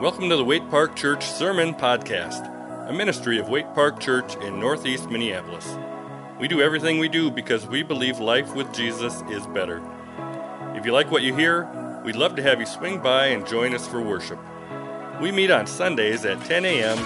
[0.00, 4.58] Welcome to the Waite Park Church Sermon Podcast, a ministry of Waite Park Church in
[4.58, 5.78] Northeast Minneapolis.
[6.40, 9.80] We do everything we do because we believe life with Jesus is better.
[10.74, 11.68] If you like what you hear,
[12.04, 14.40] we'd love to have you swing by and join us for worship.
[15.22, 16.98] We meet on Sundays at 10 a.m.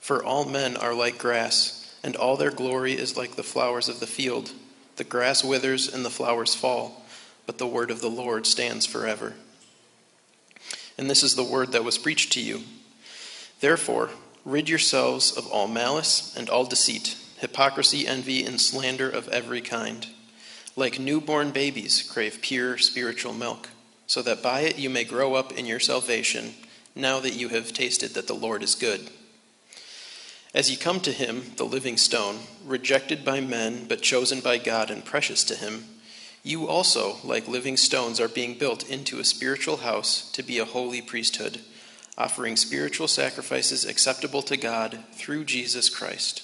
[0.02, 4.00] For all men are like grass, and all their glory is like the flowers of
[4.00, 4.52] the field.
[4.96, 7.06] The grass withers and the flowers fall,
[7.46, 9.32] but the word of the Lord stands forever.
[10.98, 12.64] And this is the word that was preached to you.
[13.60, 14.10] Therefore,
[14.44, 20.06] rid yourselves of all malice and all deceit, hypocrisy, envy, and slander of every kind.
[20.80, 23.68] Like newborn babies, crave pure spiritual milk,
[24.06, 26.54] so that by it you may grow up in your salvation,
[26.96, 29.10] now that you have tasted that the Lord is good.
[30.54, 34.90] As you come to him, the living stone, rejected by men, but chosen by God
[34.90, 35.84] and precious to him,
[36.42, 40.64] you also, like living stones, are being built into a spiritual house to be a
[40.64, 41.60] holy priesthood,
[42.16, 46.42] offering spiritual sacrifices acceptable to God through Jesus Christ.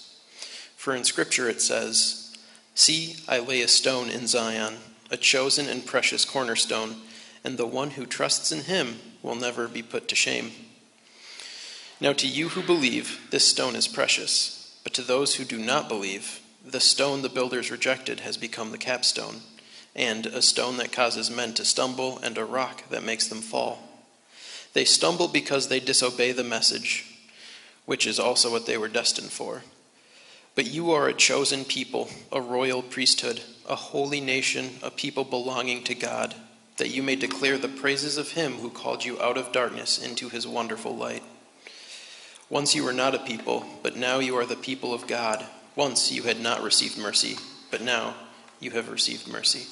[0.76, 2.25] For in Scripture it says,
[2.76, 4.74] See, I lay a stone in Zion,
[5.10, 6.96] a chosen and precious cornerstone,
[7.42, 10.52] and the one who trusts in him will never be put to shame.
[12.02, 15.88] Now, to you who believe, this stone is precious, but to those who do not
[15.88, 19.36] believe, the stone the builders rejected has become the capstone,
[19.94, 23.78] and a stone that causes men to stumble, and a rock that makes them fall.
[24.74, 27.06] They stumble because they disobey the message,
[27.86, 29.62] which is also what they were destined for.
[30.56, 35.84] But you are a chosen people, a royal priesthood, a holy nation, a people belonging
[35.84, 36.34] to God,
[36.78, 40.30] that you may declare the praises of him who called you out of darkness into
[40.30, 41.22] his wonderful light.
[42.48, 45.44] Once you were not a people, but now you are the people of God.
[45.74, 47.36] Once you had not received mercy,
[47.70, 48.14] but now
[48.58, 49.66] you have received mercy.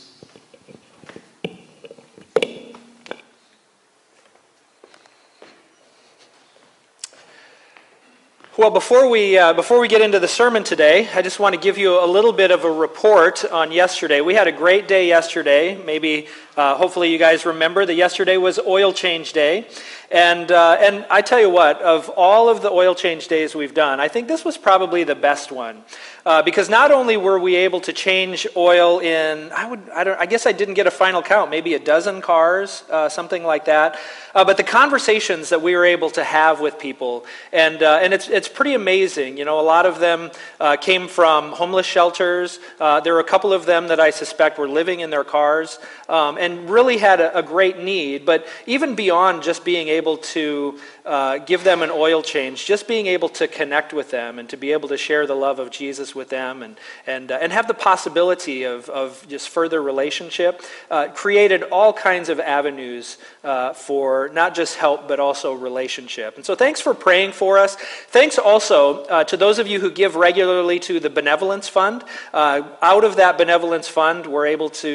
[8.57, 11.61] Well, before we, uh, before we get into the sermon today, I just want to
[11.61, 14.21] give you a little bit of a report on yesterday.
[14.21, 15.75] We had a great day yesterday.
[15.75, 19.67] Maybe, uh, hopefully, you guys remember that yesterday was oil change day.
[20.11, 23.75] And, uh, and I tell you what, of all of the oil change days we've
[23.75, 25.83] done, I think this was probably the best one.
[26.27, 30.19] Uh, because not only were we able to change oil in, I, would, I, don't,
[30.19, 33.67] I guess I didn't get a final count, maybe a dozen cars, uh, something like
[33.67, 33.99] that,
[34.35, 38.15] uh, but the conversations that we were able to have with people, and, uh, and
[38.15, 39.37] it's, it's pretty amazing.
[39.37, 42.59] You know, a lot of them uh, came from homeless shelters.
[42.79, 45.79] There were a couple of them that I suspect were living in their cars
[46.09, 48.25] um, and really had a, a great need.
[48.25, 53.07] But even beyond just being able to uh, give them an oil change, just being
[53.07, 56.15] able to connect with them and to be able to share the love of Jesus
[56.15, 61.09] with them and, and, uh, and have the possibility of, of just further relationship uh,
[61.09, 66.37] created all kinds of avenues uh, for not just help but also relationship.
[66.37, 67.77] And so thanks for praying for us.
[68.09, 72.03] Thanks also uh, to those of you who give regularly to the Benevolence Fund.
[72.33, 74.95] Uh, out of that Benevolence Fund, we're able to,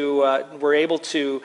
[0.59, 1.41] we're able to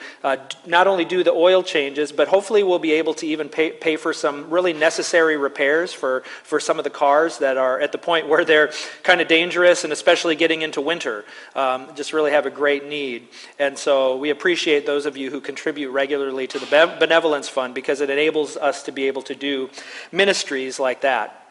[0.65, 3.71] not only do the oil changes, but hopefully we'll be able to even even pay,
[3.71, 7.91] pay for some really necessary repairs for, for some of the cars that are at
[7.91, 8.71] the point where they're
[9.03, 11.25] kind of dangerous, and especially getting into winter.
[11.55, 13.27] Um, just really have a great need.
[13.59, 18.01] And so we appreciate those of you who contribute regularly to the Benevolence Fund because
[18.01, 19.69] it enables us to be able to do
[20.11, 21.41] ministries like that.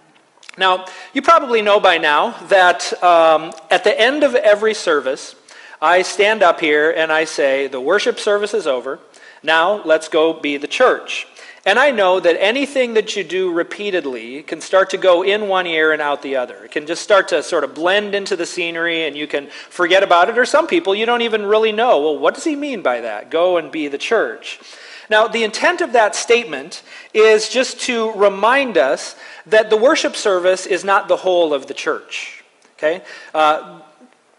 [0.57, 5.35] Now, you probably know by now that um, at the end of every service,
[5.83, 9.01] I stand up here and I say, The worship service is over.
[9.43, 11.27] Now let's go be the church.
[11.67, 15.67] And I know that anything that you do repeatedly can start to go in one
[15.67, 16.65] ear and out the other.
[16.65, 20.03] It can just start to sort of blend into the scenery and you can forget
[20.03, 20.37] about it.
[20.37, 22.01] Or some people, you don't even really know.
[22.03, 23.31] Well, what does he mean by that?
[23.31, 24.61] Go and be the church.
[25.09, 26.83] Now, the intent of that statement
[27.15, 29.17] is just to remind us
[29.47, 32.45] that the worship service is not the whole of the church.
[32.77, 33.03] Okay?
[33.33, 33.81] Uh,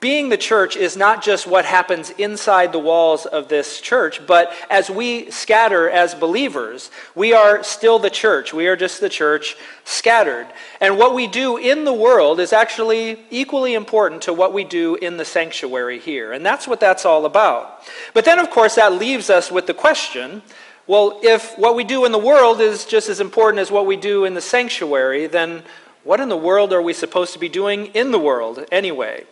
[0.05, 4.53] being the church is not just what happens inside the walls of this church, but
[4.69, 8.53] as we scatter as believers, we are still the church.
[8.53, 10.45] We are just the church scattered.
[10.79, 14.93] And what we do in the world is actually equally important to what we do
[14.93, 16.33] in the sanctuary here.
[16.33, 17.81] And that's what that's all about.
[18.13, 20.43] But then, of course, that leaves us with the question
[20.85, 23.95] well, if what we do in the world is just as important as what we
[23.95, 25.63] do in the sanctuary, then
[26.03, 29.25] what in the world are we supposed to be doing in the world anyway?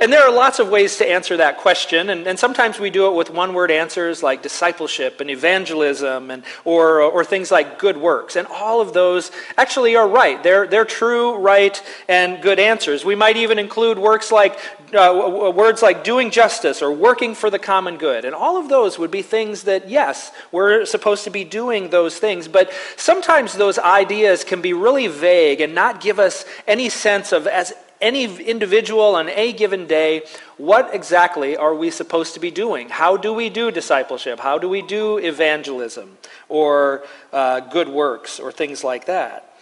[0.00, 3.06] And there are lots of ways to answer that question, and, and sometimes we do
[3.06, 7.96] it with one word answers like discipleship and evangelism and, or, or things like good
[7.96, 8.34] works.
[8.34, 10.42] And all of those actually are right.
[10.42, 13.04] They're, they're true, right, and good answers.
[13.04, 14.58] We might even include works like,
[14.92, 18.24] uh, words like doing justice or working for the common good.
[18.24, 22.18] And all of those would be things that, yes, we're supposed to be doing those
[22.18, 22.48] things.
[22.48, 27.46] But sometimes those ideas can be really vague and not give us any sense of,
[27.46, 27.72] as
[28.04, 30.22] any individual on a given day,
[30.58, 32.90] what exactly are we supposed to be doing?
[32.90, 34.38] How do we do discipleship?
[34.38, 36.18] How do we do evangelism
[36.50, 39.56] or uh, good works or things like that?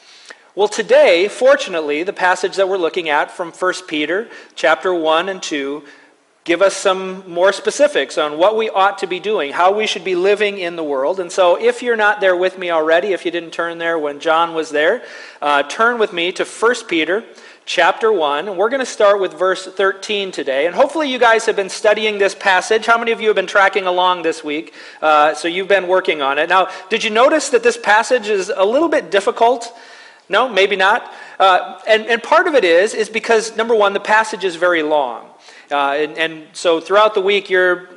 [0.57, 5.43] Well, today, fortunately, the passage that we're looking at from 1 Peter chapter 1 and
[5.43, 5.85] 2
[6.45, 10.03] give us some more specifics on what we ought to be doing, how we should
[10.03, 11.21] be living in the world.
[11.21, 14.19] And so, if you're not there with me already, if you didn't turn there when
[14.19, 15.05] John was there,
[15.41, 17.25] uh, turn with me to 1 Peter
[17.65, 18.57] chapter 1.
[18.57, 20.67] We're going to start with verse 13 today.
[20.67, 22.87] And hopefully, you guys have been studying this passage.
[22.87, 24.75] How many of you have been tracking along this week?
[25.01, 26.49] Uh, so, you've been working on it.
[26.49, 29.73] Now, did you notice that this passage is a little bit difficult?
[30.29, 31.13] No, maybe not.
[31.39, 34.83] Uh, and, and part of it is, is because, number one, the passage is very
[34.83, 35.29] long.
[35.71, 37.89] Uh, and, and so throughout the week, you're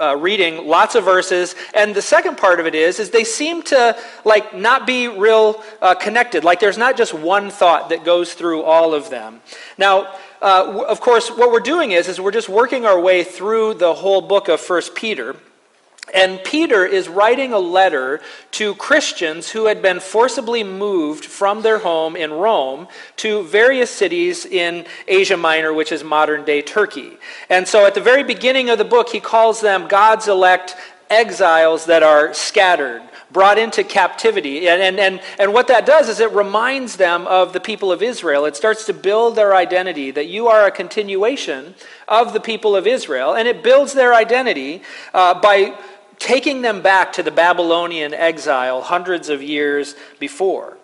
[0.00, 3.62] uh, reading lots of verses and the second part of it is is they seem
[3.62, 6.44] to like not be real uh, connected.
[6.44, 9.40] Like there's not just one thought that goes through all of them.
[9.78, 13.74] Now uh, of course what we're doing is is we're just working our way through
[13.74, 15.36] the whole book of first peter
[16.12, 18.20] and Peter is writing a letter
[18.52, 22.88] to Christians who had been forcibly moved from their home in Rome
[23.18, 27.16] to various cities in Asia Minor, which is modern day Turkey.
[27.48, 30.76] And so at the very beginning of the book, he calls them God's elect
[31.08, 34.68] exiles that are scattered, brought into captivity.
[34.68, 38.02] And, and, and, and what that does is it reminds them of the people of
[38.02, 38.44] Israel.
[38.44, 41.74] It starts to build their identity that you are a continuation
[42.08, 43.34] of the people of Israel.
[43.34, 44.82] And it builds their identity
[45.14, 45.78] uh, by
[46.22, 50.76] taking them back to the Babylonian exile hundreds of years before.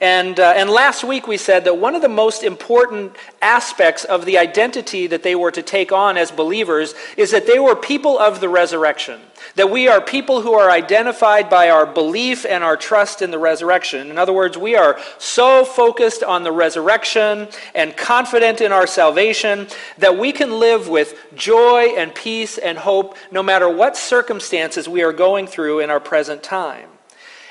[0.00, 4.26] And, uh, and last week we said that one of the most important aspects of
[4.26, 8.18] the identity that they were to take on as believers is that they were people
[8.18, 9.18] of the resurrection.
[9.56, 13.38] That we are people who are identified by our belief and our trust in the
[13.38, 14.10] resurrection.
[14.10, 19.66] In other words, we are so focused on the resurrection and confident in our salvation
[19.98, 25.02] that we can live with joy and peace and hope no matter what circumstances we
[25.02, 26.88] are going through in our present time.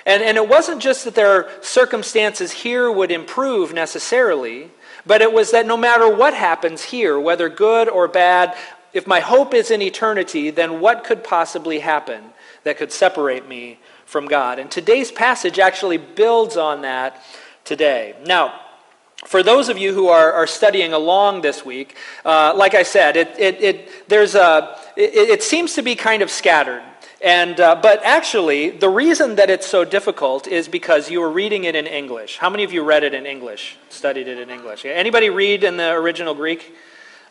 [0.06, 4.70] And, and it wasn't just that their circumstances here would improve necessarily,
[5.08, 8.56] but it was that no matter what happens here, whether good or bad,
[8.96, 12.24] if my hope is in eternity, then what could possibly happen
[12.64, 14.58] that could separate me from God?
[14.58, 17.22] And today's passage actually builds on that
[17.66, 18.16] today.
[18.26, 18.58] Now,
[19.26, 23.18] for those of you who are, are studying along this week, uh, like I said,
[23.18, 26.84] it, it, it, there's a, it, it seems to be kind of scattered.
[27.22, 31.66] And, uh, but actually, the reason that it's so difficult is because you were reading
[31.66, 32.38] it in English.
[32.38, 34.86] How many of you read it in English, studied it in English?
[34.86, 36.74] Anybody read in the original Greek?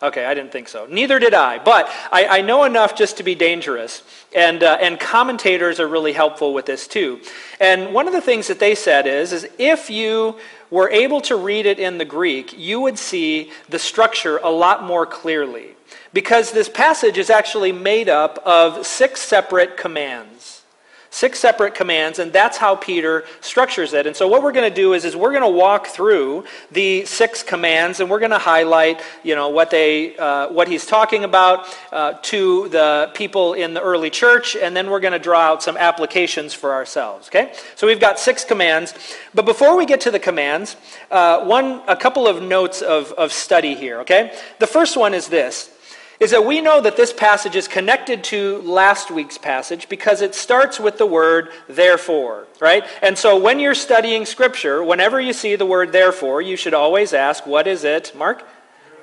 [0.04, 0.86] Okay, I didn't think so.
[0.86, 1.58] Neither did I.
[1.58, 4.02] But I, I know enough just to be dangerous.
[4.36, 7.20] And, uh, and commentators are really helpful with this too.
[7.58, 10.36] And one of the things that they said is, is if you
[10.70, 14.84] were able to read it in the Greek, you would see the structure a lot
[14.84, 15.70] more clearly
[16.12, 20.53] because this passage is actually made up of six separate commands.
[21.14, 24.04] Six separate commands, and that's how Peter structures it.
[24.04, 26.42] And so what we're going to do is, is we're going to walk through
[26.72, 30.84] the six commands, and we're going to highlight, you know, what they, uh, what he's
[30.84, 35.20] talking about uh, to the people in the early church, and then we're going to
[35.20, 37.28] draw out some applications for ourselves.
[37.28, 38.92] Okay, so we've got six commands,
[39.34, 40.74] but before we get to the commands,
[41.12, 44.00] uh, one, a couple of notes of, of study here.
[44.00, 45.70] Okay, the first one is this
[46.20, 50.34] is that we know that this passage is connected to last week's passage because it
[50.34, 52.84] starts with the word therefore, right?
[53.02, 57.12] And so when you're studying Scripture, whenever you see the word therefore, you should always
[57.12, 58.44] ask, what is it, Mark?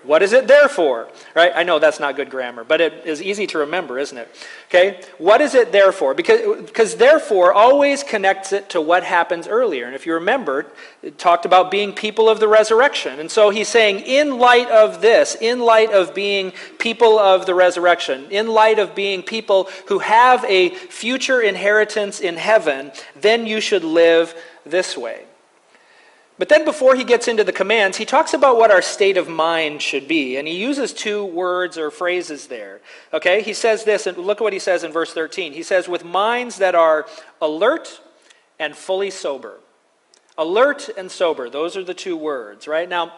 [0.03, 1.07] What is it there for?
[1.35, 1.51] Right?
[1.53, 4.29] I know that's not good grammar, but it is easy to remember, isn't it?
[4.67, 5.01] Okay?
[5.19, 6.15] What is it there for?
[6.15, 9.85] Because, because therefore always connects it to what happens earlier.
[9.85, 10.65] And if you remember,
[11.03, 13.19] it talked about being people of the resurrection.
[13.19, 17.53] And so he's saying, in light of this, in light of being people of the
[17.53, 23.61] resurrection, in light of being people who have a future inheritance in heaven, then you
[23.61, 25.25] should live this way.
[26.41, 29.29] But then, before he gets into the commands, he talks about what our state of
[29.29, 30.37] mind should be.
[30.37, 32.81] And he uses two words or phrases there.
[33.13, 33.43] Okay?
[33.43, 35.53] He says this, and look at what he says in verse 13.
[35.53, 37.05] He says, with minds that are
[37.39, 38.01] alert
[38.57, 39.59] and fully sober.
[40.35, 42.89] Alert and sober, those are the two words, right?
[42.89, 43.13] Now,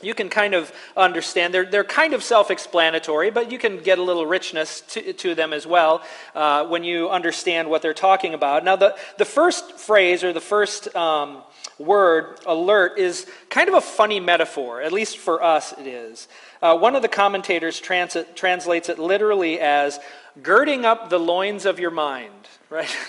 [0.00, 1.52] you can kind of understand.
[1.52, 5.34] They're, they're kind of self explanatory, but you can get a little richness to, to
[5.34, 6.02] them as well
[6.36, 8.64] uh, when you understand what they're talking about.
[8.64, 11.42] Now, the, the first phrase or the first um,
[11.82, 14.80] word, alert, is kind of a funny metaphor.
[14.80, 16.28] At least for us, it is.
[16.60, 19.98] Uh, one of the commentators trans- translates it literally as
[20.42, 22.94] girding up the loins of your mind, right?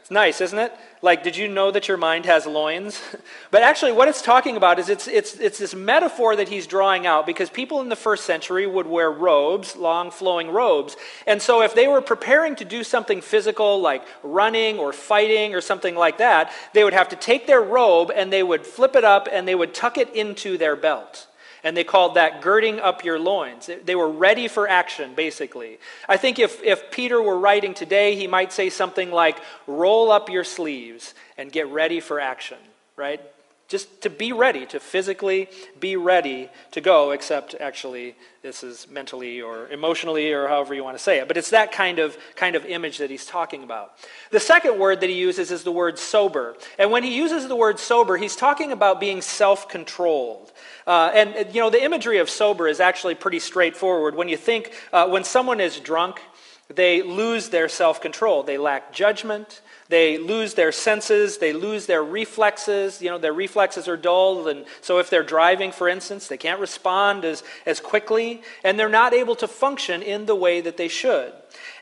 [0.00, 0.72] it's nice, isn't it?
[1.02, 3.00] Like, did you know that your mind has loins?
[3.50, 7.06] but actually, what it's talking about is it's, it's, it's this metaphor that he's drawing
[7.06, 10.96] out because people in the first century would wear robes, long flowing robes.
[11.26, 15.62] And so, if they were preparing to do something physical like running or fighting or
[15.62, 19.04] something like that, they would have to take their robe and they would flip it
[19.04, 21.26] up and they would tuck it into their belt.
[21.62, 23.68] And they called that girding up your loins.
[23.84, 25.78] They were ready for action, basically.
[26.08, 30.30] I think if, if Peter were writing today, he might say something like, roll up
[30.30, 32.58] your sleeves and get ready for action,
[32.96, 33.20] right?
[33.70, 35.48] Just to be ready, to physically
[35.78, 40.98] be ready to go, except actually this is mentally or emotionally or however you want
[40.98, 41.28] to say it.
[41.28, 43.92] But it's that kind of, kind of image that he's talking about.
[44.32, 46.56] The second word that he uses is the word sober.
[46.80, 50.50] And when he uses the word sober, he's talking about being self controlled.
[50.84, 54.16] Uh, and, you know, the imagery of sober is actually pretty straightforward.
[54.16, 56.20] When you think, uh, when someone is drunk,
[56.66, 58.42] they lose their self control.
[58.42, 59.60] They lack judgment.
[59.90, 63.02] They lose their senses, they lose their reflexes.
[63.02, 64.46] You know, their reflexes are dulled.
[64.46, 68.88] And so, if they're driving, for instance, they can't respond as, as quickly, and they're
[68.88, 71.32] not able to function in the way that they should.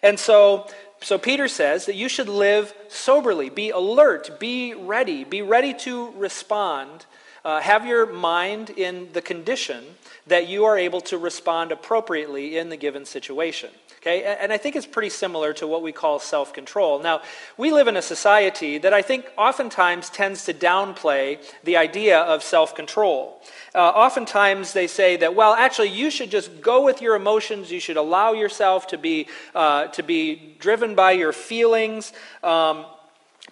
[0.03, 0.67] And so,
[1.03, 6.11] so Peter says that you should live soberly, be alert, be ready, be ready to
[6.13, 7.05] respond.
[7.45, 9.85] Uh, have your mind in the condition
[10.27, 13.71] that you are able to respond appropriately in the given situation.
[13.99, 14.23] Okay?
[14.23, 17.01] And I think it's pretty similar to what we call self control.
[17.01, 17.23] Now,
[17.57, 22.43] we live in a society that I think oftentimes tends to downplay the idea of
[22.43, 23.43] self control.
[23.75, 27.73] Uh, oftentimes they say that, well, actually, you should just go with your emotions.
[27.73, 32.13] You should allow yourself to be, uh, to be driven by your feelings.
[32.43, 32.87] Um,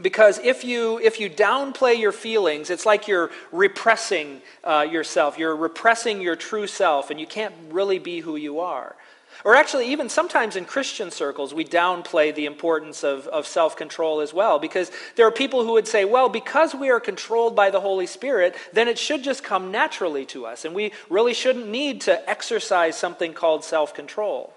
[0.00, 5.56] because if you if you downplay your feelings it's like you're repressing uh, yourself you're
[5.56, 8.94] repressing your true self and you can't really be who you are
[9.44, 14.20] or actually, even sometimes in Christian circles, we downplay the importance of, of self control
[14.20, 17.70] as well, because there are people who would say, well, because we are controlled by
[17.70, 21.68] the Holy Spirit, then it should just come naturally to us, and we really shouldn't
[21.68, 24.52] need to exercise something called self control.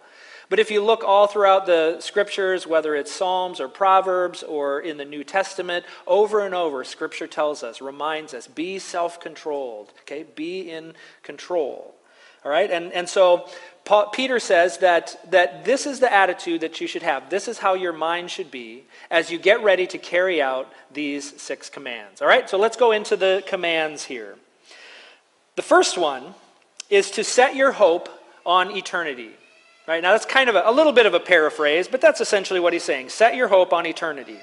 [0.50, 4.98] But if you look all throughout the scriptures, whether it's Psalms or Proverbs or in
[4.98, 10.25] the New Testament, over and over, scripture tells us, reminds us, be self controlled, okay?
[10.36, 11.95] Be in control.
[12.43, 12.71] All right?
[12.71, 13.48] And, and so
[13.89, 17.31] Paul, Peter says that, that this is the attitude that you should have.
[17.31, 21.41] This is how your mind should be as you get ready to carry out these
[21.41, 22.22] six commands.
[22.22, 24.36] All right, so let's go into the commands here.
[25.55, 26.36] The first one
[26.91, 28.10] is to set your hope
[28.46, 29.31] on eternity.
[29.88, 32.60] Right now, that's kind of a, a little bit of a paraphrase, but that's essentially
[32.60, 33.10] what he's saying.
[33.10, 34.38] Set your hope on eternity.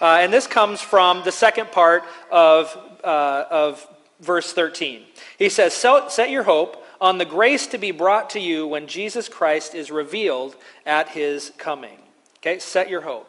[0.00, 2.02] Uh, and this comes from the second part
[2.32, 3.86] of, uh, of
[4.18, 5.04] verse 13.
[5.38, 9.28] He says, Set your hope on the grace to be brought to you when Jesus
[9.28, 11.98] Christ is revealed at his coming.
[12.38, 13.28] Okay, set your hope.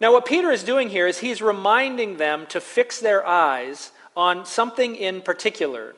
[0.00, 4.46] Now, what Peter is doing here is he's reminding them to fix their eyes on
[4.46, 5.94] something in particular.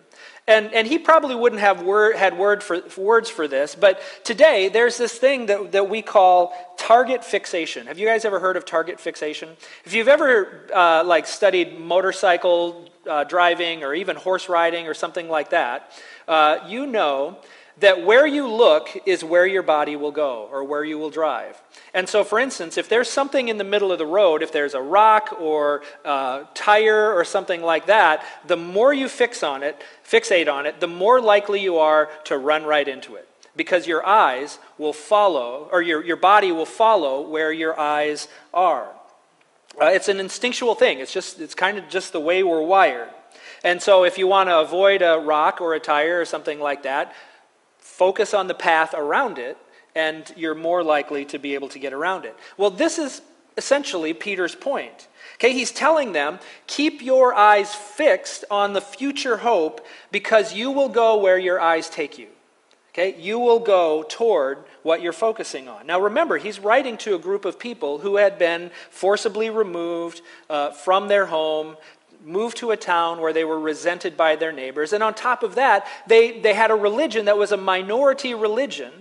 [0.49, 4.69] And, and he probably wouldn't have word, had word for, words for this, but today
[4.69, 7.87] there's this thing that, that we call target fixation.
[7.87, 9.50] Have you guys ever heard of target fixation?
[9.85, 15.29] If you've ever uh, like studied motorcycle uh, driving or even horse riding or something
[15.29, 15.93] like that,
[16.29, 17.38] uh, you know
[17.79, 21.61] that where you look is where your body will go or where you will drive.
[21.95, 24.75] And so, for instance, if there's something in the middle of the road, if there's
[24.75, 29.83] a rock or a tire or something like that, the more you fix on it,
[30.09, 33.29] fixate on it, the more likely you are to run right into it.
[33.57, 38.88] Because your eyes will follow, or your, your body will follow where your eyes are.
[39.81, 41.00] Uh, it's an instinctual thing.
[41.00, 43.09] It's just it's kind of just the way we're wired.
[43.64, 46.83] And so if you want to avoid a rock or a tire or something like
[46.83, 47.14] that,
[47.78, 49.57] focus on the path around it,
[49.95, 52.37] and you're more likely to be able to get around it.
[52.57, 53.23] Well, this is
[53.57, 55.09] essentially Peter's point.
[55.35, 60.88] Okay, he's telling them, keep your eyes fixed on the future hope because you will
[60.88, 62.28] go where your eyes take you.
[62.92, 65.87] Okay, you will go toward what you're focusing on.
[65.87, 70.73] Now remember, he's writing to a group of people who had been forcibly removed uh,
[70.73, 71.76] from their home,
[72.25, 74.93] moved to a town where they were resented by their neighbors.
[74.93, 78.93] And on top of that, they, they had a religion that was a minority religion,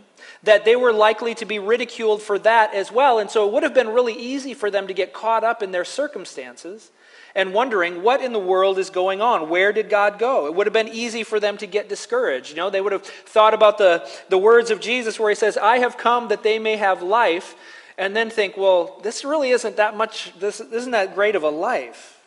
[0.44, 3.20] that they were likely to be ridiculed for that as well.
[3.20, 5.72] And so it would have been really easy for them to get caught up in
[5.72, 6.92] their circumstances
[7.34, 9.50] and wondering what in the world is going on.
[9.50, 10.48] Where did God go?
[10.48, 12.50] It would have been easy for them to get discouraged.
[12.50, 15.58] You know, they would have thought about the, the words of Jesus where he says,
[15.58, 17.56] I have come that they may have life,
[17.98, 21.50] and then think, well, this really isn't that much, this isn't that great of a
[21.50, 22.21] life.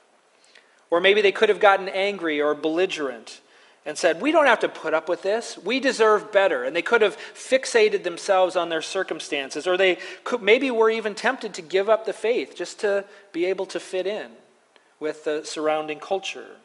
[0.94, 3.40] Or maybe they could have gotten angry or belligerent
[3.84, 5.58] and said, We don't have to put up with this.
[5.58, 6.62] We deserve better.
[6.62, 9.66] And they could have fixated themselves on their circumstances.
[9.66, 13.44] Or they could, maybe were even tempted to give up the faith just to be
[13.46, 14.30] able to fit in
[15.00, 16.58] with the surrounding culture.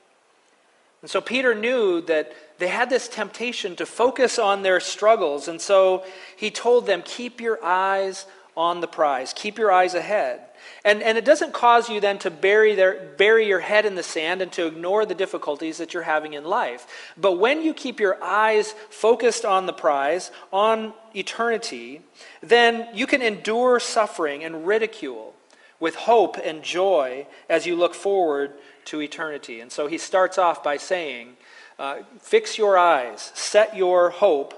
[1.02, 5.48] And so Peter knew that they had this temptation to focus on their struggles.
[5.48, 6.06] And so
[6.38, 10.42] he told them, Keep your eyes on the prize, keep your eyes ahead.
[10.86, 14.04] And, and it doesn't cause you then to bury, their, bury your head in the
[14.04, 17.12] sand and to ignore the difficulties that you're having in life.
[17.18, 22.02] But when you keep your eyes focused on the prize, on eternity,
[22.42, 25.34] then you can endure suffering and ridicule
[25.80, 28.54] with hope and joy as you look forward
[28.86, 29.60] to eternity.
[29.60, 31.38] And so he starts off by saying,
[31.78, 34.54] uh, Fix your eyes, set your hope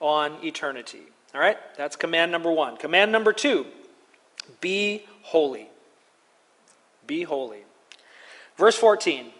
[0.00, 1.02] on eternity.
[1.34, 1.56] All right?
[1.76, 2.76] That's command number one.
[2.76, 3.66] Command number two
[4.60, 5.68] be holy.
[7.06, 7.64] Be holy.
[8.56, 9.30] Verse 14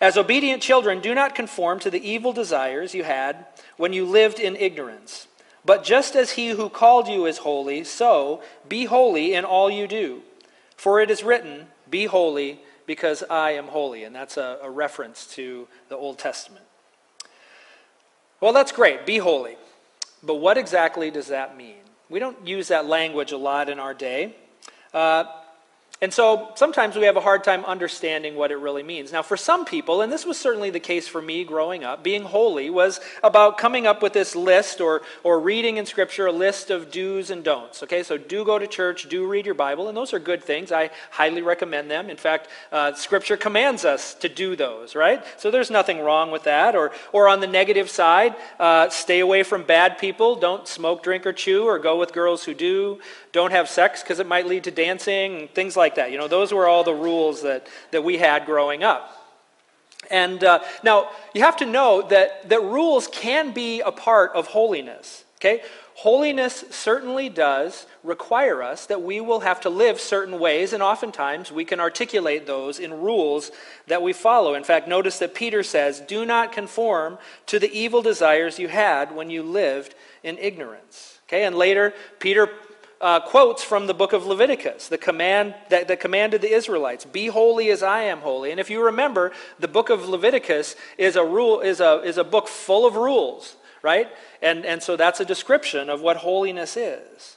[0.00, 4.40] As obedient children, do not conform to the evil desires you had when you lived
[4.40, 5.28] in ignorance.
[5.64, 9.86] But just as he who called you is holy, so be holy in all you
[9.86, 10.22] do.
[10.76, 14.02] For it is written, Be holy, because I am holy.
[14.02, 16.64] And that's a, a reference to the Old Testament.
[18.40, 19.06] Well, that's great.
[19.06, 19.56] Be holy.
[20.22, 21.76] But what exactly does that mean?
[22.08, 24.34] We don't use that language a lot in our day.
[24.92, 25.24] Uh,
[26.02, 29.12] and so sometimes we have a hard time understanding what it really means.
[29.12, 32.24] Now, for some people, and this was certainly the case for me growing up, being
[32.24, 36.70] holy was about coming up with this list or, or reading in Scripture a list
[36.70, 37.84] of do's and don'ts.
[37.84, 40.72] Okay, so do go to church, do read your Bible, and those are good things.
[40.72, 42.10] I highly recommend them.
[42.10, 45.24] In fact, uh, Scripture commands us to do those, right?
[45.36, 46.74] So there's nothing wrong with that.
[46.74, 50.34] Or, or on the negative side, uh, stay away from bad people.
[50.34, 52.98] Don't smoke, drink, or chew, or go with girls who do.
[53.32, 56.12] Don't have sex because it might lead to dancing and things like that.
[56.12, 59.18] You know, those were all the rules that, that we had growing up.
[60.10, 64.48] And uh, now, you have to know that, that rules can be a part of
[64.48, 65.24] holiness.
[65.36, 65.62] Okay?
[65.94, 71.52] Holiness certainly does require us that we will have to live certain ways, and oftentimes
[71.52, 73.50] we can articulate those in rules
[73.86, 74.54] that we follow.
[74.54, 79.14] In fact, notice that Peter says, Do not conform to the evil desires you had
[79.14, 81.18] when you lived in ignorance.
[81.28, 82.48] Okay, and later, Peter
[83.02, 87.26] uh, quotes from the book of Leviticus, the command that, that commanded the Israelites, "Be
[87.26, 91.24] holy as I am holy." And if you remember, the book of Leviticus is a
[91.24, 94.08] rule is a is a book full of rules, right?
[94.40, 97.36] And and so that's a description of what holiness is.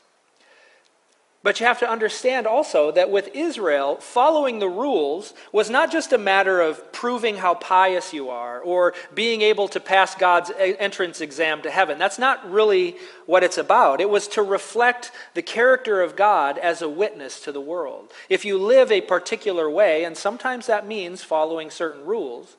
[1.46, 6.12] But you have to understand also that with Israel, following the rules was not just
[6.12, 11.22] a matter of proving how pious you are or being able to pass God's entrance
[11.22, 12.00] exam to heaven.
[12.00, 12.96] That's not really
[13.28, 14.02] what it's about.
[14.02, 18.12] It was to reflect the character of God as a witness to the world.
[18.28, 22.58] If you live a particular way, and sometimes that means following certain rules,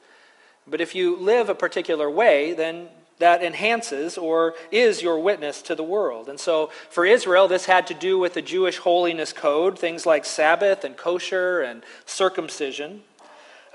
[0.65, 2.87] but if you live a particular way, then
[3.19, 6.29] that enhances or is your witness to the world.
[6.29, 10.25] And so for Israel, this had to do with the Jewish holiness code, things like
[10.25, 13.03] Sabbath and kosher and circumcision.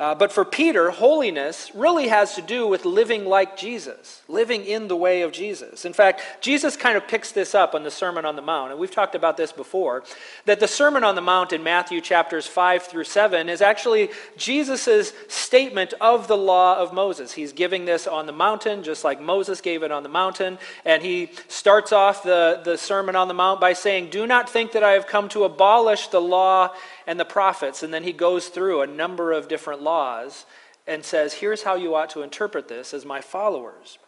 [0.01, 4.87] Uh, but for Peter, holiness really has to do with living like Jesus, living in
[4.87, 5.85] the way of Jesus.
[5.85, 8.79] In fact, Jesus kind of picks this up on the Sermon on the Mount, and
[8.79, 10.03] we've talked about this before,
[10.45, 15.13] that the Sermon on the Mount in Matthew chapters 5 through 7 is actually Jesus'
[15.27, 17.33] statement of the law of Moses.
[17.33, 21.03] He's giving this on the mountain, just like Moses gave it on the mountain, and
[21.03, 24.83] he starts off the, the Sermon on the Mount by saying, Do not think that
[24.83, 26.73] I have come to abolish the law
[27.11, 27.83] and the prophets.
[27.83, 30.45] And then he goes through a number of different laws
[30.87, 33.99] and says, here's how you ought to interpret this as my followers.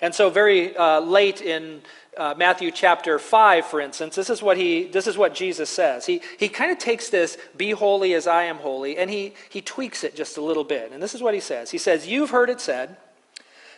[0.00, 1.82] And so, very uh, late in
[2.16, 6.06] uh, Matthew chapter 5, for instance, this is what, he, this is what Jesus says.
[6.06, 9.60] He, he kind of takes this, be holy as I am holy, and he, he
[9.60, 10.90] tweaks it just a little bit.
[10.90, 12.96] And this is what he says He says, You've heard it said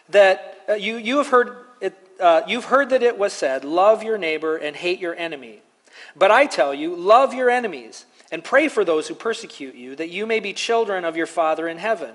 [0.08, 4.02] that uh, you, you have heard it, uh, you've heard that it was said, love
[4.02, 5.58] your neighbor and hate your enemy.
[6.16, 10.08] But I tell you, love your enemies and pray for those who persecute you, that
[10.08, 12.14] you may be children of your Father in heaven.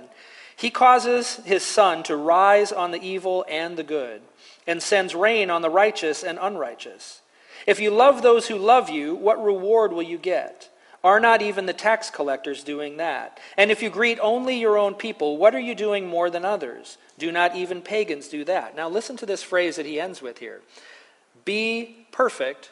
[0.55, 4.21] He causes his sun to rise on the evil and the good,
[4.65, 7.21] and sends rain on the righteous and unrighteous.
[7.67, 10.69] If you love those who love you, what reward will you get?
[11.03, 13.39] Are not even the tax collectors doing that?
[13.55, 16.97] And if you greet only your own people, what are you doing more than others?
[17.19, 18.75] Do not even pagans do that?
[18.75, 20.61] Now, listen to this phrase that he ends with here
[21.45, 22.71] Be perfect,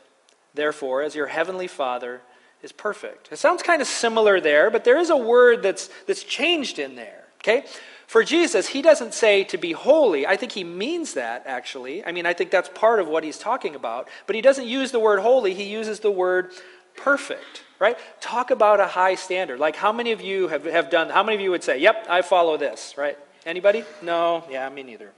[0.55, 2.21] therefore, as your heavenly Father
[2.65, 3.29] is perfect.
[3.31, 6.95] It sounds kind of similar there, but there is a word that's, that's changed in
[6.95, 7.23] there.
[7.41, 7.63] Okay?
[8.07, 10.27] For Jesus, he doesn't say to be holy.
[10.27, 12.03] I think he means that, actually.
[12.05, 14.09] I mean, I think that's part of what he's talking about.
[14.27, 16.51] But he doesn't use the word holy, he uses the word
[16.97, 17.97] perfect, right?
[18.19, 19.59] Talk about a high standard.
[19.59, 22.05] Like, how many of you have, have done, how many of you would say, yep,
[22.09, 23.17] I follow this, right?
[23.45, 23.83] Anybody?
[24.01, 24.43] No?
[24.49, 25.11] Yeah, me neither.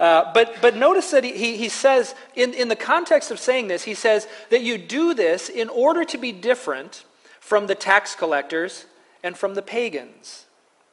[0.00, 3.82] Uh, but, but notice that he, he says, in, in the context of saying this,
[3.82, 7.04] he says that you do this in order to be different
[7.40, 8.86] from the tax collectors
[9.24, 10.46] and from the pagans.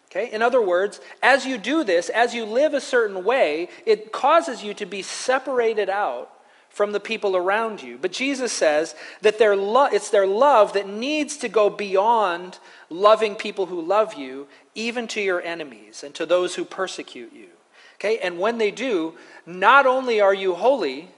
[0.09, 0.31] Okay?
[0.31, 4.63] In other words, as you do this, as you live a certain way, it causes
[4.63, 6.31] you to be separated out
[6.69, 7.97] from the people around you.
[8.01, 13.35] But Jesus says that their lo- it's their love that needs to go beyond loving
[13.35, 17.47] people who love you, even to your enemies and to those who persecute you.
[17.95, 18.19] Okay?
[18.19, 21.09] And when they do, not only are you holy,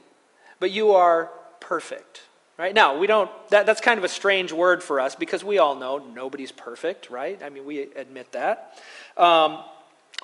[0.59, 2.23] but you are perfect.
[2.57, 2.73] Right?
[2.73, 5.75] Now, we don't, that, that's kind of a strange word for us because we all
[5.75, 7.41] know nobody's perfect, right?
[7.43, 8.81] I mean, we admit that.
[9.15, 9.59] Um,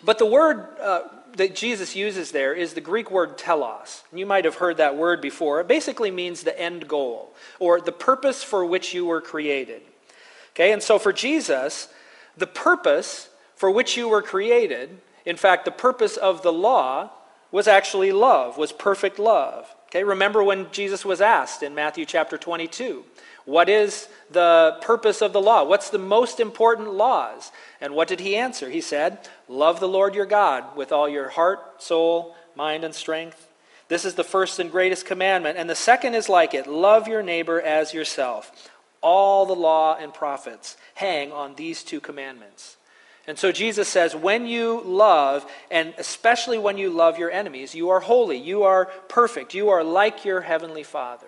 [0.04, 1.04] but the word uh,
[1.38, 4.04] that Jesus uses there is the Greek word telos.
[4.12, 5.62] You might have heard that word before.
[5.62, 9.84] It basically means the end goal or the purpose for which you were created.
[10.54, 10.72] Okay?
[10.72, 11.88] And so for Jesus,
[12.36, 14.90] the purpose for which you were created
[15.26, 17.12] in fact, the purpose of the law
[17.52, 19.74] was actually love, was perfect love.
[19.88, 23.04] Okay, remember when Jesus was asked in Matthew chapter 22,
[23.46, 25.64] what is the purpose of the law?
[25.64, 27.52] What's the most important laws?
[27.82, 28.70] And what did he answer?
[28.70, 33.48] He said, Love the Lord your God with all your heart, soul, mind, and strength.
[33.90, 35.58] This is the first and greatest commandment.
[35.58, 38.72] And the second is like it love your neighbor as yourself.
[39.02, 42.78] All the law and prophets hang on these two commandments.
[43.26, 47.90] And so Jesus says, when you love, and especially when you love your enemies, you
[47.90, 51.28] are holy, you are perfect, you are like your heavenly Father.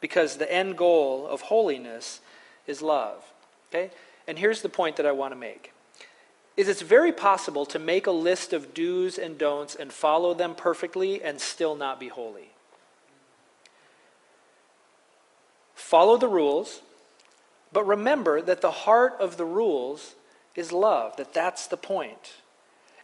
[0.00, 2.20] Because the end goal of holiness
[2.66, 3.24] is love.
[3.70, 3.90] Okay?
[4.28, 5.72] And here's the point that I want to make.
[6.58, 10.54] Is it's very possible to make a list of do's and don'ts and follow them
[10.54, 12.50] perfectly and still not be holy.
[15.74, 16.80] Follow the rules,
[17.72, 20.14] but remember that the heart of the rules
[20.56, 22.34] is love, that that's the point.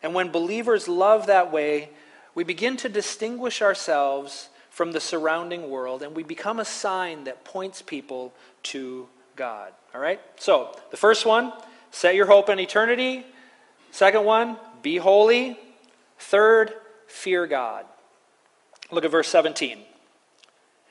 [0.02, 1.90] And when believers love that way,
[2.34, 7.44] we begin to distinguish ourselves from the surrounding world and we become a sign that
[7.44, 8.32] points people
[8.62, 9.72] to God.
[9.94, 10.20] All right?
[10.36, 11.52] So, the first one,
[11.90, 13.26] set your hope in eternity.
[13.90, 15.58] Second one, be holy.
[16.18, 16.72] Third,
[17.06, 17.84] fear God.
[18.90, 19.78] Look at verse 17.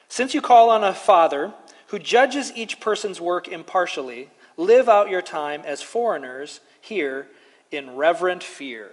[0.07, 1.53] Since you call on a Father
[1.87, 7.27] who judges each person's work impartially, live out your time as foreigners here
[7.71, 8.89] in reverent fear.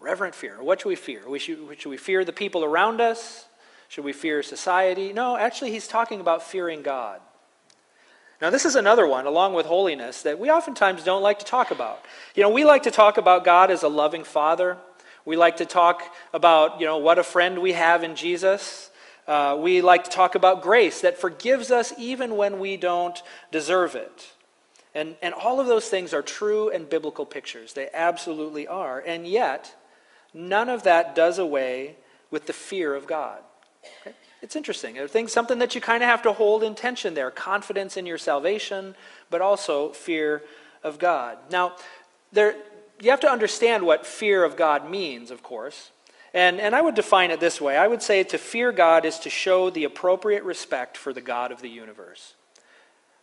[0.00, 0.62] Reverent fear.
[0.62, 1.22] What should we fear?
[1.38, 3.44] Should, should we fear the people around us?
[3.88, 5.12] Should we fear society?
[5.12, 7.20] No, actually, he's talking about fearing God.
[8.40, 11.70] Now, this is another one, along with holiness, that we oftentimes don't like to talk
[11.70, 12.02] about.
[12.34, 14.78] You know, we like to talk about God as a loving father.
[15.24, 18.90] We like to talk about, you know, what a friend we have in Jesus.
[19.26, 23.94] Uh, we like to talk about grace that forgives us even when we don't deserve
[23.94, 24.32] it.
[24.96, 27.74] And, and all of those things are true and biblical pictures.
[27.74, 28.98] They absolutely are.
[28.98, 29.76] And yet,
[30.32, 31.96] none of that does away
[32.30, 33.40] with the fear of God.
[34.00, 34.16] Okay?
[34.40, 34.98] It's interesting.
[34.98, 38.06] I think something that you kind of have to hold in tension there confidence in
[38.06, 38.94] your salvation,
[39.28, 40.42] but also fear
[40.82, 41.36] of God.
[41.50, 41.76] Now,
[42.32, 42.56] there,
[42.98, 45.90] you have to understand what fear of God means, of course.
[46.32, 49.18] And, and I would define it this way I would say to fear God is
[49.20, 52.32] to show the appropriate respect for the God of the universe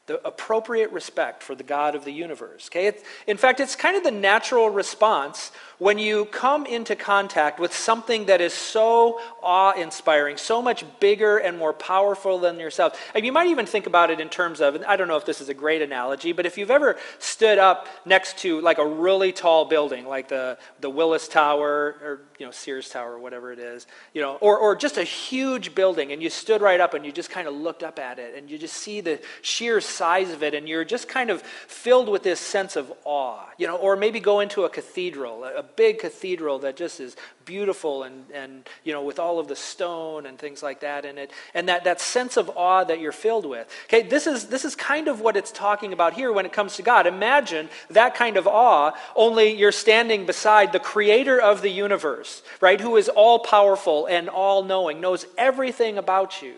[0.06, 2.70] the appropriate respect for the God of the universe.
[2.70, 2.94] Okay?
[3.26, 8.26] In fact, it's kind of the natural response when you come into contact with something
[8.26, 13.00] that is so awe inspiring, so much bigger and more powerful than yourself.
[13.16, 15.42] And you might even think about it in terms of, I don't know if this
[15.42, 19.32] is a great analogy, but if you've ever stood up next to like a really
[19.32, 23.60] tall building, like the, the Willis Tower or you know, Sears Tower or whatever it
[23.60, 27.06] is, you know, or, or just a huge building and you stood right up and
[27.06, 30.32] you just kind of looked up at it and you just see the sheer size
[30.32, 33.76] of it and you're just kind of filled with this sense of awe, you know,
[33.78, 38.68] or maybe go into a cathedral, a big cathedral that just is beautiful and, and
[38.84, 41.84] you know, with all of the stone and things like that in it, and that,
[41.84, 43.68] that sense of awe that you're filled with.
[43.86, 46.76] Okay, this is, this is kind of what it's talking about here when it comes
[46.76, 47.08] to God.
[47.08, 52.80] Imagine that kind of awe, only you're standing beside the creator of the universe, right,
[52.80, 56.56] who is all powerful and all knowing, knows everything about you.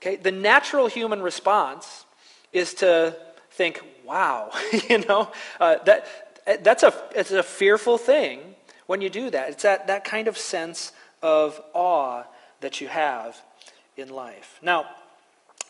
[0.00, 2.04] Okay, the natural human response
[2.52, 3.16] is to
[3.52, 4.50] think, wow,
[4.88, 8.54] you know, uh, that, Uh, that's a, it's a fearful thing
[8.86, 9.50] when you do that.
[9.50, 12.24] It's that, that kind of sense of awe
[12.60, 13.40] that you have
[13.96, 14.58] in life.
[14.62, 14.86] Now,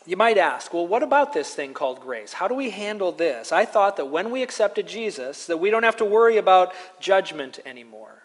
[0.05, 2.33] you might ask, well, what about this thing called grace?
[2.33, 3.51] How do we handle this?
[3.51, 7.59] I thought that when we accepted Jesus, that we don't have to worry about judgment
[7.65, 8.23] anymore.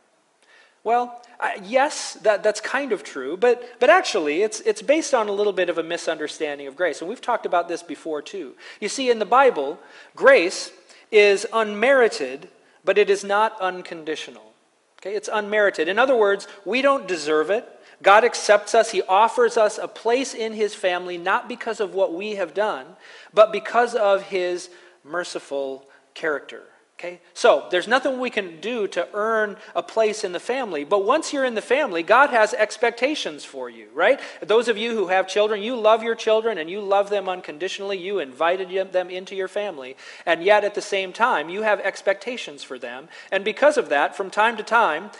[0.82, 1.22] Well,
[1.62, 5.52] yes, that, that's kind of true, but, but actually, it's, it's based on a little
[5.52, 7.00] bit of a misunderstanding of grace.
[7.00, 8.54] And we've talked about this before, too.
[8.80, 9.78] You see, in the Bible,
[10.16, 10.72] grace
[11.10, 12.48] is unmerited,
[12.84, 14.52] but it is not unconditional.
[15.00, 15.88] Okay, it's unmerited.
[15.88, 17.68] In other words, we don't deserve it.
[18.02, 18.90] God accepts us.
[18.90, 22.86] He offers us a place in His family, not because of what we have done,
[23.32, 24.70] but because of His
[25.04, 26.62] merciful character.
[26.98, 27.20] Okay?
[27.32, 30.82] So, there's nothing we can do to earn a place in the family.
[30.82, 34.18] But once you're in the family, God has expectations for you, right?
[34.42, 37.98] Those of you who have children, you love your children and you love them unconditionally.
[37.98, 39.96] You invited them into your family.
[40.26, 43.08] And yet, at the same time, you have expectations for them.
[43.30, 45.10] And because of that, from time to time,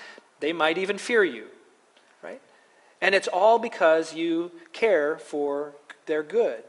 [0.40, 1.46] they might even fear you,
[2.22, 2.42] right?
[3.00, 5.74] And it's all because you care for
[6.06, 6.64] their good.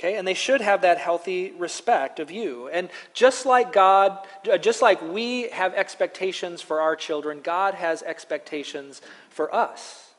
[0.00, 2.68] Okay, and they should have that healthy respect of you.
[2.68, 8.02] And just like God, uh, just like we have expectations for our children, God has
[8.02, 10.09] expectations for us.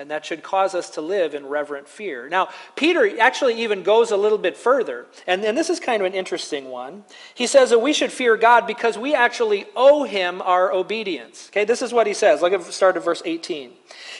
[0.00, 2.28] And that should cause us to live in reverent fear.
[2.28, 5.06] Now, Peter actually even goes a little bit further.
[5.26, 7.02] And, and this is kind of an interesting one.
[7.34, 11.48] He says that we should fear God because we actually owe him our obedience.
[11.50, 12.42] Okay, this is what he says.
[12.42, 13.72] Look at start of verse 18.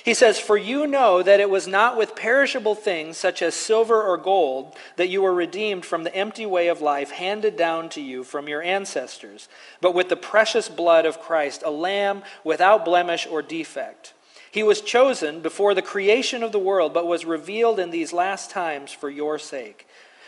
[0.04, 4.02] He says, For you know that it was not with perishable things such as silver
[4.02, 8.00] or gold that you were redeemed from the empty way of life handed down to
[8.00, 9.48] you from your ancestors,
[9.80, 14.14] but with the precious blood of Christ, a lamb without blemish or defect.
[14.58, 18.50] He was chosen before the creation of the world, but was revealed in these last
[18.50, 19.86] times for your sake.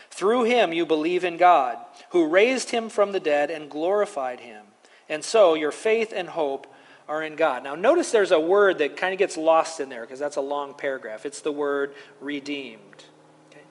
[0.09, 1.77] Through him you believe in God,
[2.11, 4.63] who raised him from the dead and glorified him.
[5.09, 6.73] And so your faith and hope
[7.09, 7.65] are in God.
[7.65, 10.41] Now, notice there's a word that kind of gets lost in there because that's a
[10.41, 11.25] long paragraph.
[11.25, 13.03] It's the word redeemed.
[13.49, 13.63] Okay?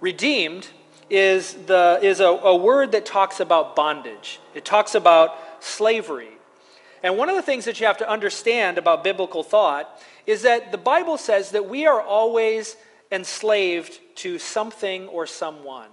[0.00, 0.68] Redeemed
[1.10, 6.30] is, the, is a, a word that talks about bondage, it talks about slavery.
[7.02, 10.70] And one of the things that you have to understand about biblical thought is that
[10.70, 12.76] the Bible says that we are always
[13.10, 15.88] enslaved to something or someone.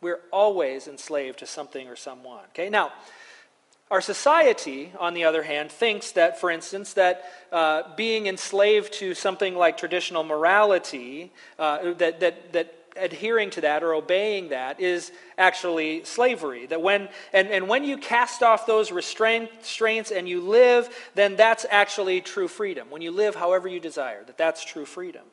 [0.00, 2.44] We're always enslaved to something or someone.
[2.50, 2.92] Okay, now,
[3.90, 9.14] our society, on the other hand, thinks that, for instance, that uh, being enslaved to
[9.14, 15.12] something like traditional morality, uh, that, that, that adhering to that or obeying that is
[15.38, 16.66] actually slavery.
[16.66, 21.66] That when, and, and when you cast off those restraints and you live, then that's
[21.70, 22.90] actually true freedom.
[22.90, 25.24] When you live however you desire, that that's true freedom.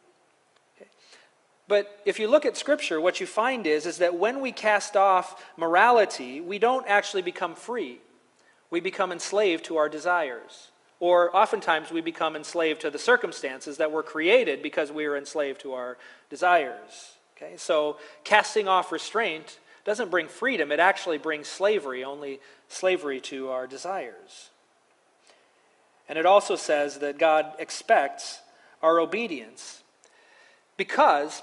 [1.67, 4.97] But if you look at Scripture, what you find is, is that when we cast
[4.97, 7.99] off morality, we don't actually become free
[8.73, 10.71] we become enslaved to our desires.
[10.99, 15.61] Or oftentimes we become enslaved to the circumstances that were created because we are enslaved
[15.61, 17.12] to our desires.
[17.35, 17.57] Okay?
[17.57, 23.67] So casting off restraint doesn't bring freedom, it actually brings slavery, only slavery to our
[23.67, 24.49] desires.
[26.07, 28.39] And it also says that God expects
[28.81, 29.83] our obedience
[30.77, 31.41] because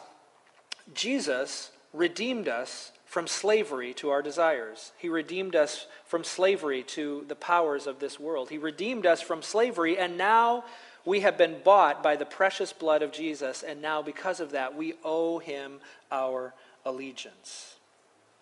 [0.94, 4.92] Jesus redeemed us from slavery to our desires.
[4.96, 8.50] He redeemed us from slavery to the powers of this world.
[8.50, 10.64] He redeemed us from slavery, and now
[11.04, 14.76] we have been bought by the precious blood of Jesus, and now because of that,
[14.76, 17.76] we owe him our allegiance.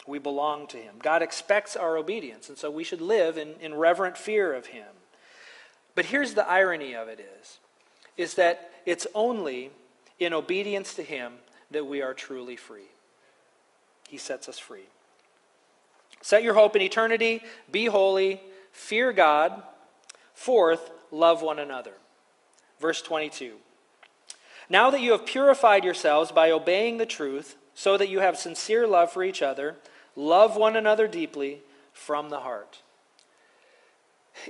[0.08, 0.94] We belong to Him.
[1.02, 4.86] God expects our obedience, and so we should live in, in reverent fear of Him.
[5.94, 7.58] But here's the irony of it is,
[8.16, 9.70] is that it's only
[10.18, 11.34] in obedience to Him
[11.70, 12.88] that we are truly free.
[14.08, 14.86] He sets us free.
[16.22, 18.40] Set your hope in eternity, be holy,
[18.72, 19.62] fear God.
[20.32, 21.92] Fourth, love one another.
[22.80, 23.56] Verse 22.
[24.70, 28.88] Now that you have purified yourselves by obeying the truth, so that you have sincere
[28.88, 29.76] love for each other,
[30.16, 31.60] love one another deeply
[31.92, 32.80] from the heart.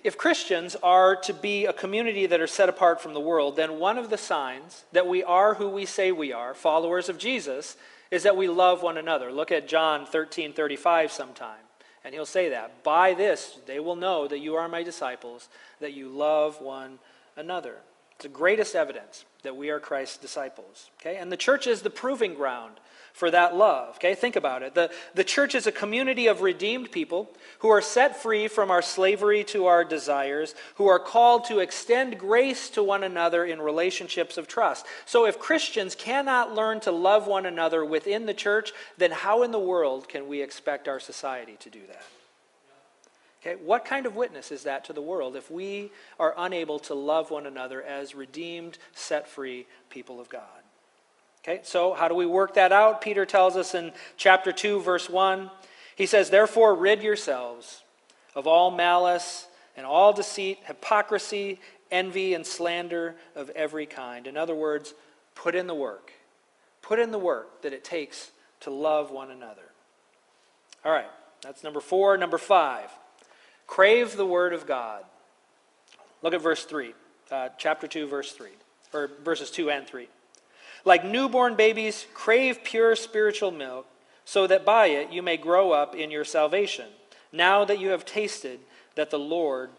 [0.02, 3.78] If Christians are to be a community that are set apart from the world, then
[3.78, 7.76] one of the signs that we are who we say we are, followers of Jesus,
[8.10, 9.30] is that we love one another.
[9.30, 11.60] Look at John 13 35 sometime,
[12.04, 12.82] and he'll say that.
[12.82, 16.98] By this they will know that you are my disciples, that you love one
[17.36, 17.76] another.
[18.18, 20.90] It's the greatest evidence that we are Christ's disciples.
[21.00, 21.18] Okay?
[21.18, 22.80] And the church is the proving ground
[23.12, 23.94] for that love.
[23.94, 24.74] Okay, think about it.
[24.74, 28.82] The, the church is a community of redeemed people who are set free from our
[28.82, 34.36] slavery to our desires, who are called to extend grace to one another in relationships
[34.36, 34.84] of trust.
[35.06, 39.52] So if Christians cannot learn to love one another within the church, then how in
[39.52, 42.02] the world can we expect our society to do that?
[43.40, 46.94] Okay, what kind of witness is that to the world if we are unable to
[46.94, 50.42] love one another as redeemed, set free people of God?
[51.44, 53.00] Okay, so how do we work that out?
[53.00, 55.50] Peter tells us in chapter 2, verse 1.
[55.94, 57.82] He says, Therefore, rid yourselves
[58.34, 59.46] of all malice
[59.76, 64.26] and all deceit, hypocrisy, envy, and slander of every kind.
[64.26, 64.94] In other words,
[65.34, 66.12] put in the work.
[66.82, 69.62] Put in the work that it takes to love one another.
[70.84, 72.16] All right, that's number four.
[72.16, 72.90] Number five,
[73.68, 75.04] crave the word of God.
[76.22, 76.94] Look at verse 3,
[77.30, 78.48] uh, chapter 2, verse 3,
[78.92, 80.08] or verses 2 and 3.
[80.84, 83.86] Like newborn babies, crave pure spiritual milk,
[84.24, 86.86] so that by it you may grow up in your salvation,
[87.32, 88.58] now that you have tasted
[88.96, 89.70] that the Lord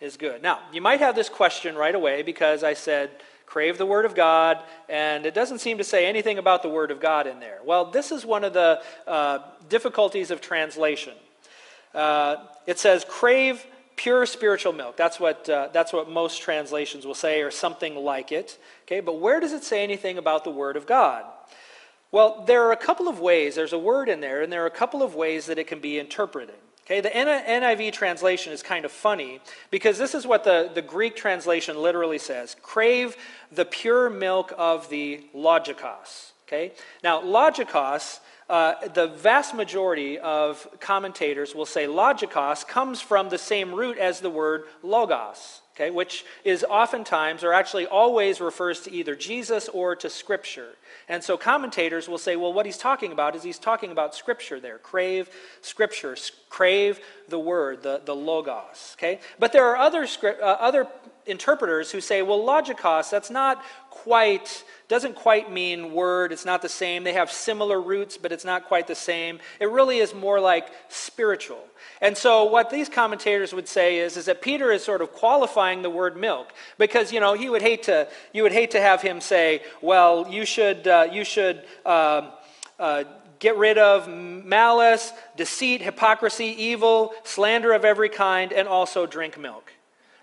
[0.00, 0.42] is good.
[0.42, 3.10] Now, you might have this question right away because I said,
[3.46, 6.90] crave the Word of God, and it doesn't seem to say anything about the Word
[6.90, 7.60] of God in there.
[7.64, 11.14] Well, this is one of the uh, difficulties of translation.
[11.96, 14.96] Uh, it says, crave pure spiritual milk.
[14.96, 18.58] That's what, uh, that's what most translations will say, or something like it.
[18.84, 21.24] Okay, but where does it say anything about the Word of God?
[22.12, 23.54] Well, there are a couple of ways.
[23.54, 25.80] There's a word in there, and there are a couple of ways that it can
[25.80, 26.54] be interpreted.
[26.84, 29.40] Okay, the NIV translation is kind of funny
[29.72, 33.16] because this is what the, the Greek translation literally says crave
[33.50, 36.30] the pure milk of the logikos.
[36.46, 43.38] Okay, now logikos uh, the vast majority of commentators will say logikos comes from the
[43.38, 48.92] same root as the word logos, okay, which is oftentimes or actually always refers to
[48.92, 50.76] either Jesus or to Scripture.
[51.08, 54.60] And so commentators will say, well, what he's talking about is he's talking about Scripture
[54.60, 54.78] there.
[54.78, 55.28] Crave
[55.60, 56.16] Scripture,
[56.48, 58.94] crave the Word, the, the logos.
[58.96, 59.20] Okay?
[59.40, 60.86] But there are other, uh, other
[61.26, 66.32] interpreters who say, well, logikos, that's not quite doesn't quite mean word.
[66.32, 67.02] It's not the same.
[67.02, 69.40] They have similar roots, but it's not quite the same.
[69.60, 71.64] It really is more like spiritual.
[72.00, 75.82] And so what these commentators would say is, is that Peter is sort of qualifying
[75.82, 79.02] the word milk because you know he would hate to you would hate to have
[79.02, 81.64] him say, well, you should uh, you should.
[81.84, 82.30] Uh,
[82.78, 83.04] uh,
[83.38, 89.65] get rid of malice, deceit, hypocrisy, evil, slander of every kind, and also drink milk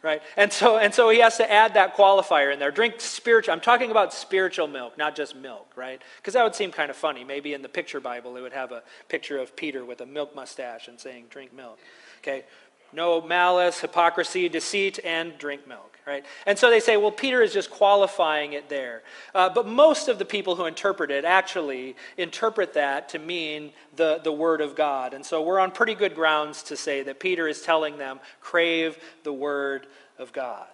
[0.03, 0.21] right?
[0.35, 2.71] And so, and so he has to add that qualifier in there.
[2.71, 3.53] Drink spiritual.
[3.53, 6.01] I'm talking about spiritual milk, not just milk, right?
[6.17, 7.23] Because that would seem kind of funny.
[7.23, 10.35] Maybe in the picture Bible, it would have a picture of Peter with a milk
[10.35, 11.79] mustache and saying, drink milk.
[12.19, 12.43] Okay?
[12.91, 16.25] No malice, hypocrisy, deceit, and drink milk, right?
[16.45, 19.03] And so they say, well, Peter is just qualifying it there.
[19.33, 24.19] Uh, but most of the people who interpret it actually interpret that to mean the,
[24.23, 25.13] the Word of God.
[25.13, 28.97] And so we're on pretty good grounds to say that Peter is telling them, crave
[29.23, 29.87] the Word
[30.19, 30.67] of God.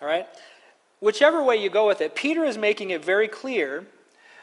[0.00, 0.26] All right?
[1.00, 3.84] Whichever way you go with it, Peter is making it very clear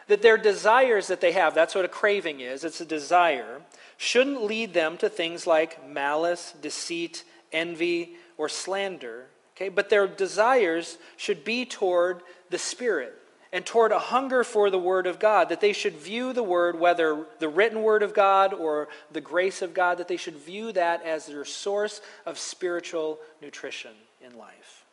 [0.08, 3.62] that their desires that they have, that's what a craving is, it's a desire,
[3.98, 9.26] shouldn't lead them to things like malice, deceit, envy, or slander.
[9.58, 9.70] Okay?
[9.70, 13.16] But their desires should be toward the Spirit
[13.52, 16.80] and toward a hunger for the Word of God, that they should view the Word,
[16.80, 20.72] whether the written Word of God or the grace of God, that they should view
[20.74, 23.94] that as their source of spiritual nutrition
[24.24, 24.86] in life.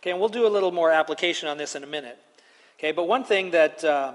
[0.00, 2.18] Okay, and we'll do a little more application on this in a minute.
[2.78, 3.82] Okay, but one thing that.
[3.82, 4.14] Uh,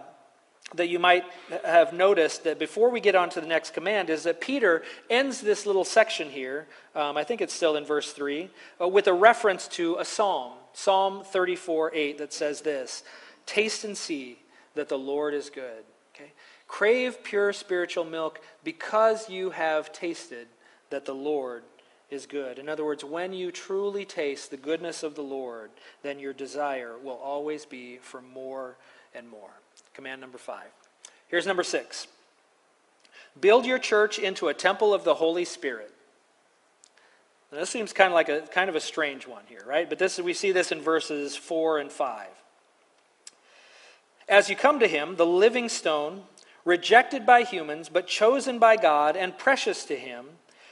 [0.76, 1.26] that you might
[1.66, 5.42] have noticed that before we get on to the next command is that Peter ends
[5.42, 8.50] this little section here, um, I think it's still in verse 3,
[8.82, 13.04] uh, with a reference to a psalm, Psalm 34 8, that says this
[13.46, 14.40] Taste and see
[14.76, 15.84] that the Lord is good.
[16.16, 16.32] Okay?
[16.68, 20.48] Crave pure spiritual milk because you have tasted
[20.90, 21.64] that the Lord
[22.10, 22.60] is good.
[22.60, 25.72] In other words, when you truly taste the goodness of the Lord,
[26.04, 28.78] then your desire will always be for more
[29.14, 29.50] and more.
[29.94, 30.68] Command number five.
[31.28, 32.08] Here's number six
[33.40, 35.94] Build your church into a temple of the Holy Spirit.
[37.52, 39.90] Now, this seems kind of like a kind of a strange one here, right?
[39.90, 42.30] But this we see this in verses four and five.
[44.30, 46.24] As you come to him, the living stone,
[46.64, 50.26] rejected by humans, but chosen by God and precious to him,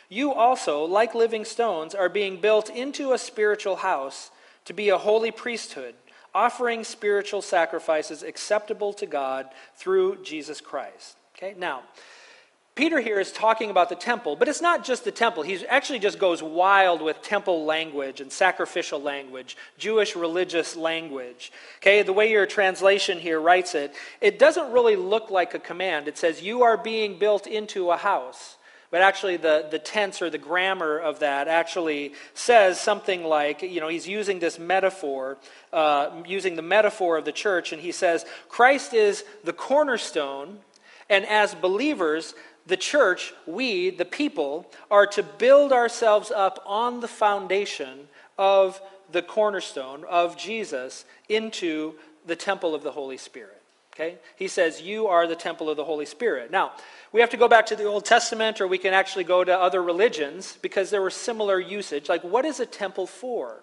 [0.07, 4.31] you also, like living stones, are being built into a spiritual house
[4.65, 5.95] to be a holy priesthood,
[6.33, 11.17] offering spiritual sacrifices acceptable to God through Jesus Christ.
[11.35, 11.83] Okay, now,
[12.79, 15.43] Peter here is talking about the temple, but it's not just the temple.
[15.43, 21.51] He actually just goes wild with temple language and sacrificial language, Jewish religious language.
[21.79, 26.07] Okay, the way your translation here writes it, it doesn't really look like a command.
[26.07, 28.55] It says, You are being built into a house.
[28.91, 33.79] But actually, the, the tense or the grammar of that actually says something like, you
[33.79, 35.37] know, he's using this metaphor,
[35.71, 40.59] uh, using the metaphor of the church, and he says, Christ is the cornerstone,
[41.07, 42.33] and as believers,
[42.65, 48.07] the church, we, the people, are to build ourselves up on the foundation
[48.39, 48.81] of
[49.11, 51.93] the cornerstone of Jesus into
[52.25, 53.58] the temple of the Holy Spirit.
[53.99, 54.17] Okay?
[54.37, 56.51] He says, You are the temple of the Holy Spirit.
[56.51, 56.71] Now,
[57.11, 59.59] we have to go back to the Old Testament or we can actually go to
[59.59, 62.07] other religions because there was similar usage.
[62.07, 63.61] Like, what is a temple for?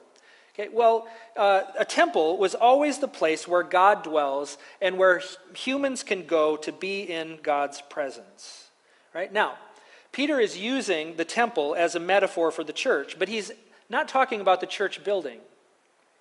[0.55, 1.07] Okay, well,
[1.37, 5.23] uh, a temple was always the place where God dwells and where
[5.55, 8.69] humans can go to be in God's presence.
[9.15, 9.33] Right?
[9.33, 9.55] Now,
[10.13, 13.53] Peter is using the temple as a metaphor for the church, but he's
[13.89, 15.41] not talking about the church building.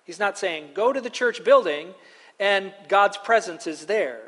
[0.04, 1.94] He's not saying, go to the church building
[2.38, 4.20] and God's presence is there.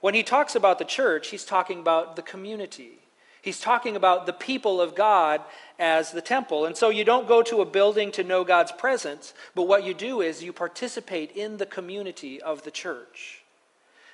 [0.00, 2.98] When he talks about the church, he's talking about the community.
[3.40, 5.40] He's talking about the people of God
[5.78, 6.64] as the temple.
[6.64, 9.94] And so you don't go to a building to know God's presence, but what you
[9.94, 13.42] do is you participate in the community of the church.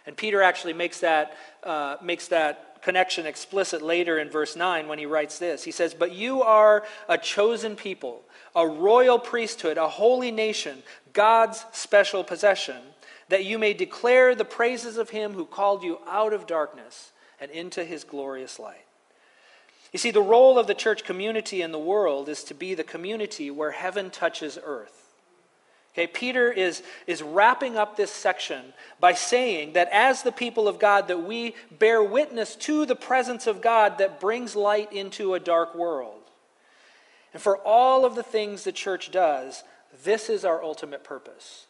[0.07, 4.99] And Peter actually makes that, uh, makes that connection explicit later in verse 9 when
[4.99, 5.63] he writes this.
[5.63, 8.23] He says, But you are a chosen people,
[8.57, 10.83] a royal priesthood, a holy nation,
[11.13, 12.79] God's special possession,
[13.29, 17.51] that you may declare the praises of him who called you out of darkness and
[17.51, 18.85] into his glorious light.
[19.93, 22.85] You see, the role of the church community in the world is to be the
[22.85, 24.99] community where heaven touches earth.
[25.95, 28.63] Okay, Peter is, is wrapping up this section
[29.01, 33.47] by saying that as the people of God, that we bear witness to the presence
[33.47, 36.23] of God that brings light into a dark world.
[37.33, 39.65] And for all of the things the church does,
[40.05, 41.67] this is our ultimate purpose.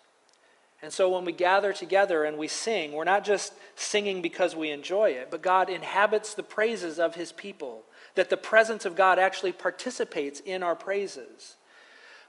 [0.81, 4.71] And so when we gather together and we sing, we're not just singing because we
[4.71, 9.19] enjoy it, but God inhabits the praises of his people, that the presence of God
[9.19, 11.57] actually participates in our praises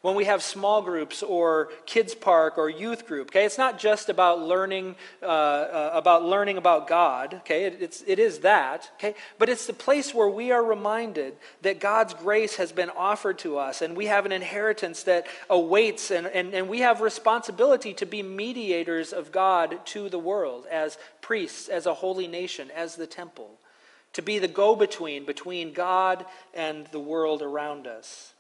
[0.01, 3.45] when we have small groups or kids park or youth group okay?
[3.45, 7.65] It's not just about learning uh, uh, about learning about god okay?
[7.65, 9.15] It, it's, it is that okay?
[9.37, 13.57] But it's the place where we are reminded that god's grace has been offered to
[13.57, 18.05] us and we have an inheritance that awaits and, and, and we have responsibility to
[18.05, 23.07] be mediators of god to the world as priests as a holy nation as the
[23.07, 23.59] temple
[24.13, 28.33] to be the go-between between god and the world around us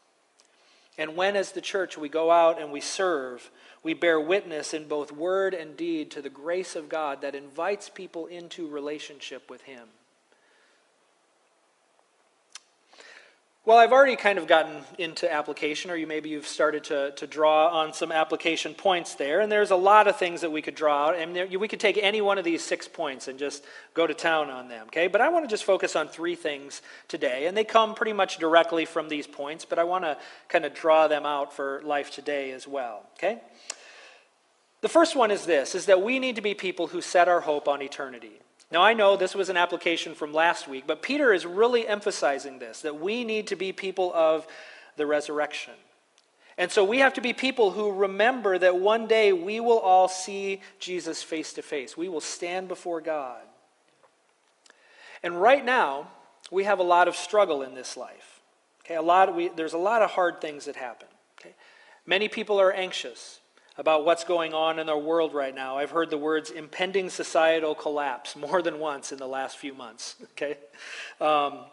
[0.99, 3.49] and when, as the church, we go out and we serve,
[3.81, 7.87] we bear witness in both word and deed to the grace of God that invites
[7.87, 9.87] people into relationship with Him.
[13.69, 17.27] Well, I've already kind of gotten into application, or you maybe you've started to, to
[17.27, 19.41] draw on some application points there.
[19.41, 21.15] And there's a lot of things that we could draw out.
[21.15, 23.63] And there, we could take any one of these six points and just
[23.93, 25.05] go to town on them, okay?
[25.05, 27.45] But I want to just focus on three things today.
[27.45, 30.17] And they come pretty much directly from these points, but I want to
[30.47, 33.39] kind of draw them out for life today as well, okay?
[34.81, 37.41] The first one is this, is that we need to be people who set our
[37.41, 38.41] hope on eternity.
[38.71, 42.59] Now, I know this was an application from last week, but Peter is really emphasizing
[42.59, 44.45] this that we need to be people of
[44.95, 45.73] the resurrection.
[46.57, 50.07] And so we have to be people who remember that one day we will all
[50.07, 51.95] see Jesus face to face.
[51.95, 53.41] We will stand before God.
[55.23, 56.09] And right now,
[56.51, 58.41] we have a lot of struggle in this life.
[58.85, 61.07] Okay, a lot we, there's a lot of hard things that happen.
[61.39, 61.55] Okay?
[62.05, 63.39] Many people are anxious
[63.79, 65.77] about what's going on in our world right now.
[65.77, 70.15] I've heard the words impending societal collapse more than once in the last few months.
[70.31, 70.57] Okay?
[71.19, 71.65] Um,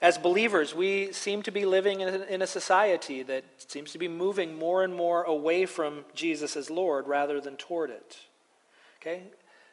[0.00, 3.98] as believers, we seem to be living in a, in a, society that seems to
[3.98, 8.18] be moving more and more away from Jesus as Lord rather than toward it.
[9.00, 9.22] Okay?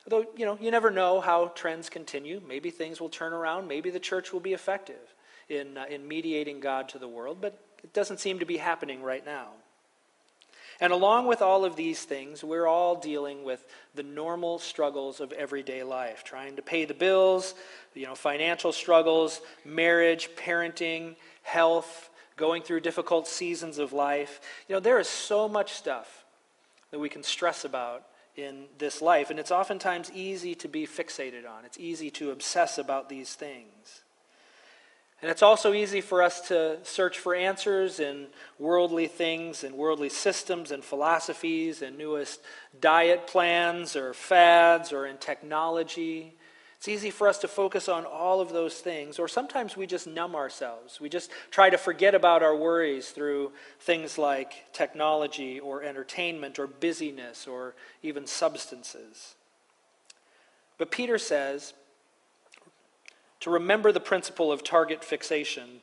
[0.08, 2.42] Though, you know, you never know how trends continue.
[2.48, 3.68] Maybe things will turn around.
[3.68, 5.14] Maybe the church will be effective
[5.50, 9.04] in, uh, in mediating God to the world, but it doesn't seem to be happening
[9.04, 9.50] right now.
[10.82, 13.64] And along with all of these things, we're all dealing with
[13.94, 17.54] the normal struggles of everyday life, trying to pay the bills,
[17.94, 24.42] you know, financial struggles, marriage, parenting, health, going through difficult seasons of life.
[24.68, 26.26] You know, there is so much stuff
[26.90, 28.04] that we can stress about
[28.36, 31.64] in this life, and it's oftentimes easy to be fixated on.
[31.64, 34.02] It's easy to obsess about these things.
[35.22, 40.10] And it's also easy for us to search for answers in worldly things and worldly
[40.10, 42.40] systems and philosophies and newest
[42.80, 46.34] diet plans or fads or in technology.
[46.78, 50.08] It's easy for us to focus on all of those things, or sometimes we just
[50.08, 51.00] numb ourselves.
[51.00, 53.52] We just try to forget about our worries through
[53.82, 59.36] things like technology or entertainment or busyness or even substances.
[60.80, 61.76] But Peter says
[63.42, 65.82] to remember the principle of target fixation,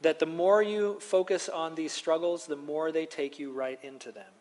[0.00, 4.10] that the more you focus on these struggles, the more they take you right into
[4.10, 4.32] them.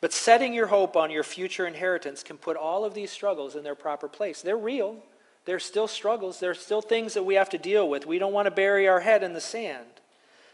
[0.00, 3.62] But setting your hope on your future inheritance can put all of these struggles in
[3.62, 4.42] their proper place.
[4.42, 4.96] They're real.
[5.44, 6.40] They're still struggles.
[6.40, 8.06] They're still things that we have to deal with.
[8.06, 9.86] We don't want to bury our head in the sand.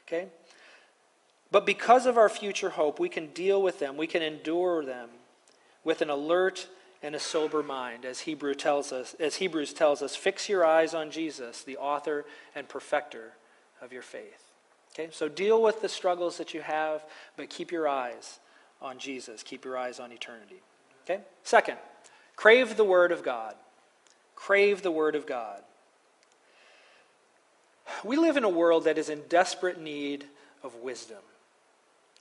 [0.07, 0.29] Okay?
[1.51, 3.97] But because of our future hope, we can deal with them.
[3.97, 5.09] We can endure them
[5.83, 6.69] with an alert
[7.03, 10.95] and a sober mind, as Hebrew tells us, as Hebrews tells us, fix your eyes
[10.95, 12.25] on Jesus, the author
[12.55, 13.35] and perfecter
[13.81, 14.53] of your faith.
[14.93, 15.09] Okay?
[15.13, 17.05] So deal with the struggles that you have,
[17.37, 18.41] but keep your eyes
[18.83, 19.43] on Jesus.
[19.43, 20.61] Keep your eyes on eternity.
[21.05, 21.23] Okay?
[21.43, 21.79] Second,
[22.37, 23.55] crave the Word of God.
[24.35, 25.63] Crave the Word of God.
[28.05, 30.25] We live in a world that is in desperate need
[30.63, 31.19] of wisdom.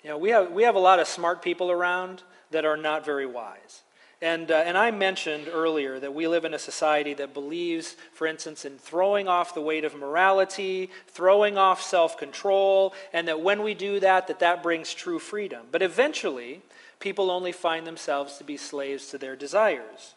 [0.04, 3.06] You know, we have, we have a lot of smart people around that are not
[3.06, 3.82] very wise.
[4.22, 8.26] And, uh, and I mentioned earlier that we live in a society that believes, for
[8.26, 13.76] instance, in throwing off the weight of morality, throwing off self-control, and that when we
[13.76, 15.68] do that, that that brings true freedom.
[15.72, 16.62] But eventually,
[17.00, 20.16] people only find themselves to be slaves to their desires.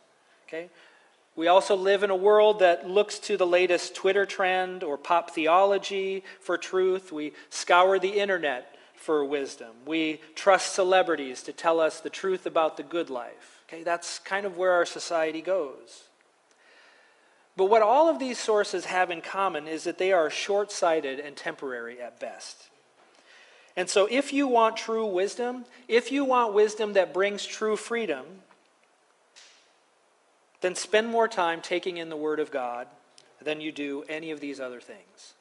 [0.49, 0.71] Okay?
[1.37, 5.31] We also live in a world that looks to the latest Twitter trend or pop
[5.31, 7.13] theology for truth.
[7.13, 9.71] We scour the internet for wisdom.
[9.87, 13.60] We trust celebrities to tell us the truth about the good life.
[13.71, 16.09] Okay, that's kind of where our society goes.
[17.57, 21.21] But what all of these sources have in common is that they are short sighted
[21.21, 22.69] and temporary at best.
[23.77, 28.25] And so, if you want true wisdom, if you want wisdom that brings true freedom,
[30.61, 32.89] then spend more time taking in the Word of God
[33.41, 35.35] than you do any of these other things.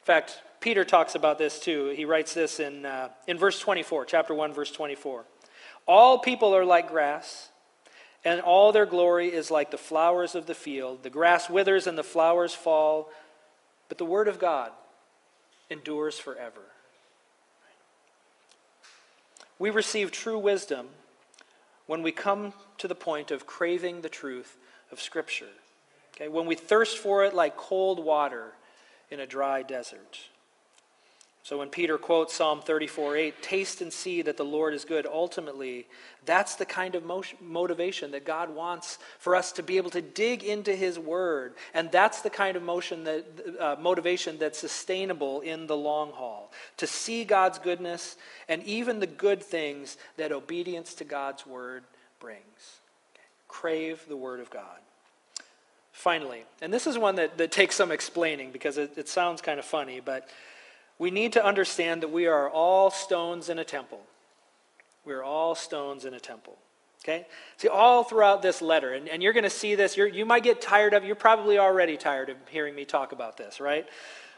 [0.00, 1.90] In fact, Peter talks about this too.
[1.90, 5.24] He writes this in, uh, in verse 24, chapter 1, verse 24.
[5.86, 7.48] All people are like grass,
[8.24, 11.02] and all their glory is like the flowers of the field.
[11.02, 13.10] The grass withers and the flowers fall,
[13.88, 14.72] but the word of God
[15.70, 16.62] endures forever.
[19.58, 20.88] We receive true wisdom
[21.86, 24.56] when we come to the point of craving the truth
[24.90, 25.46] of Scripture.
[26.14, 26.28] Okay?
[26.28, 28.52] When we thirst for it like cold water
[29.10, 30.18] in a dry desert.
[31.46, 35.06] So when Peter quotes Psalm 34 8, taste and see that the Lord is good,
[35.06, 35.86] ultimately,
[36.24, 37.04] that's the kind of
[37.40, 41.54] motivation that God wants for us to be able to dig into His Word.
[41.72, 43.24] And that's the kind of motion that,
[43.60, 46.50] uh, motivation that's sustainable in the long haul.
[46.78, 48.16] To see God's goodness
[48.48, 51.84] and even the good things that obedience to God's Word
[52.18, 52.40] brings.
[53.14, 53.22] Okay.
[53.46, 54.80] Crave the Word of God.
[55.92, 59.60] Finally, and this is one that, that takes some explaining because it, it sounds kind
[59.60, 60.28] of funny, but
[60.98, 64.00] we need to understand that we are all stones in a temple.
[65.04, 66.56] We are all stones in a temple.
[67.04, 67.26] Okay?
[67.56, 70.60] See, all throughout this letter, and, and you're going to see this, you might get
[70.60, 73.86] tired of, you're probably already tired of hearing me talk about this, right?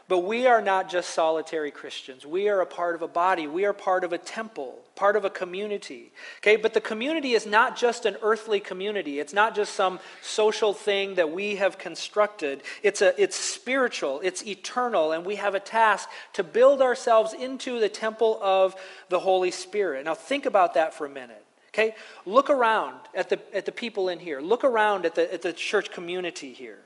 [0.09, 2.25] But we are not just solitary Christians.
[2.25, 3.45] We are a part of a body.
[3.45, 6.11] We are part of a temple, part of a community.
[6.37, 9.19] Okay, but the community is not just an earthly community.
[9.19, 12.63] It's not just some social thing that we have constructed.
[12.81, 17.79] It's, a, it's spiritual, it's eternal, and we have a task to build ourselves into
[17.79, 18.75] the temple of
[19.09, 20.05] the Holy Spirit.
[20.05, 21.45] Now, think about that for a minute.
[21.67, 21.93] Okay,
[22.25, 25.53] look around at the, at the people in here, look around at the, at the
[25.53, 26.79] church community here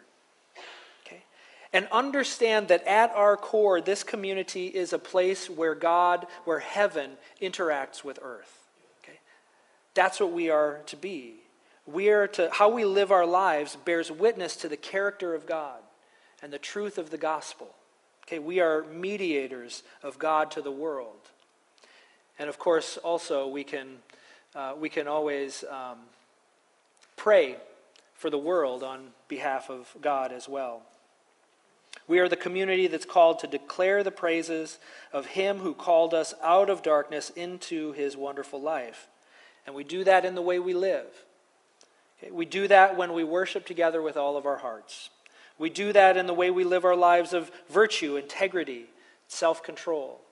[1.74, 7.12] and understand that at our core, this community is a place where God, where heaven
[7.42, 8.60] interacts with earth.
[9.04, 9.20] Okay?
[9.96, 11.34] That's what we are to be.
[11.86, 15.80] We are to, how we live our lives bears witness to the character of God
[16.42, 17.74] and the truth of the gospel.
[18.28, 21.30] Okay, we are mediators of God to the world.
[22.40, 23.98] And of course, also, we can,
[24.56, 25.98] uh, we can always um,
[27.18, 27.58] pray
[28.14, 30.84] for the world on behalf of God as well.
[32.08, 34.78] We are the community that's called to declare the praises
[35.12, 39.08] of Him who called us out of darkness into His wonderful life.
[39.66, 41.26] And we do that in the way we live.
[42.32, 45.10] We do that when we worship together with all of our hearts.
[45.58, 48.86] We do that in the way we live our lives of virtue, integrity,
[49.28, 50.23] self control.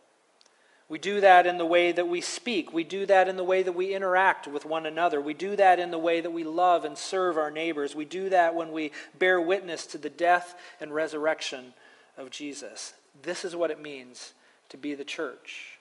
[0.92, 2.74] We do that in the way that we speak.
[2.74, 5.22] We do that in the way that we interact with one another.
[5.22, 7.96] We do that in the way that we love and serve our neighbors.
[7.96, 11.74] We do that when we bear witness to the death and resurrection
[12.18, 12.92] of Jesus.
[13.24, 14.34] This is what it means
[14.68, 15.80] to be the church.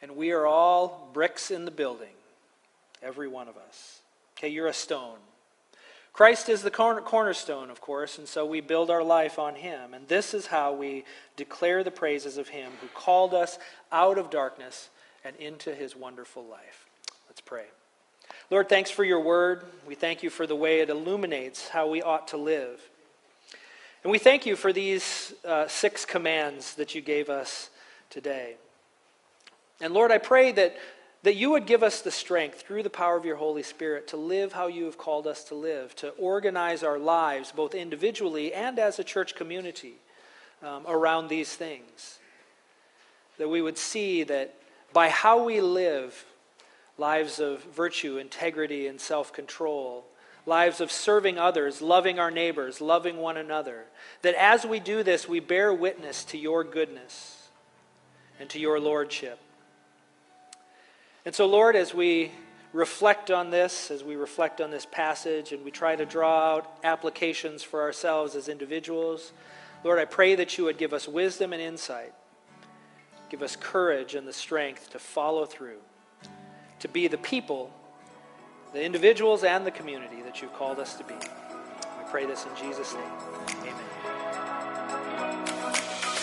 [0.00, 2.16] And we are all bricks in the building,
[3.02, 4.00] every one of us.
[4.38, 5.18] Okay, you're a stone.
[6.12, 9.94] Christ is the cornerstone, of course, and so we build our life on him.
[9.94, 11.04] And this is how we
[11.36, 13.58] declare the praises of him who called us
[13.92, 14.90] out of darkness
[15.24, 16.86] and into his wonderful life.
[17.28, 17.66] Let's pray.
[18.50, 19.64] Lord, thanks for your word.
[19.86, 22.80] We thank you for the way it illuminates how we ought to live.
[24.02, 27.70] And we thank you for these uh, six commands that you gave us
[28.08, 28.56] today.
[29.80, 30.76] And Lord, I pray that
[31.22, 34.16] that you would give us the strength through the power of your Holy Spirit to
[34.16, 38.78] live how you have called us to live, to organize our lives both individually and
[38.78, 39.94] as a church community
[40.62, 42.18] um, around these things.
[43.38, 44.54] That we would see that
[44.92, 46.24] by how we live,
[46.96, 50.04] lives of virtue, integrity, and self control,
[50.46, 53.84] lives of serving others, loving our neighbors, loving one another,
[54.22, 57.48] that as we do this, we bear witness to your goodness
[58.38, 59.38] and to your lordship.
[61.24, 62.30] And so, Lord, as we
[62.72, 66.72] reflect on this, as we reflect on this passage, and we try to draw out
[66.82, 69.32] applications for ourselves as individuals,
[69.84, 72.12] Lord, I pray that you would give us wisdom and insight,
[73.28, 75.78] give us courage and the strength to follow through,
[76.80, 77.70] to be the people,
[78.72, 81.14] the individuals, and the community that you've called us to be.
[81.14, 83.04] We pray this in Jesus' name.
[83.60, 83.74] Amen.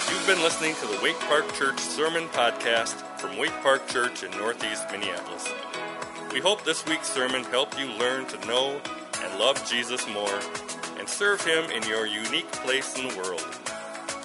[0.09, 4.31] You've been listening to the Waite Park Church Sermon Podcast from Waite Park Church in
[4.31, 5.51] Northeast Minneapolis.
[6.31, 8.79] We hope this week's sermon helped you learn to know
[9.23, 10.39] and love Jesus more
[10.99, 13.45] and serve Him in your unique place in the world.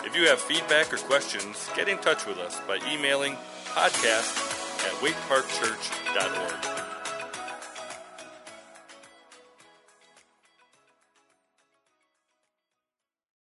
[0.05, 3.37] If you have feedback or questions, get in touch with us by emailing
[3.67, 4.37] podcast
[4.85, 6.72] at waiteparkchurch.org.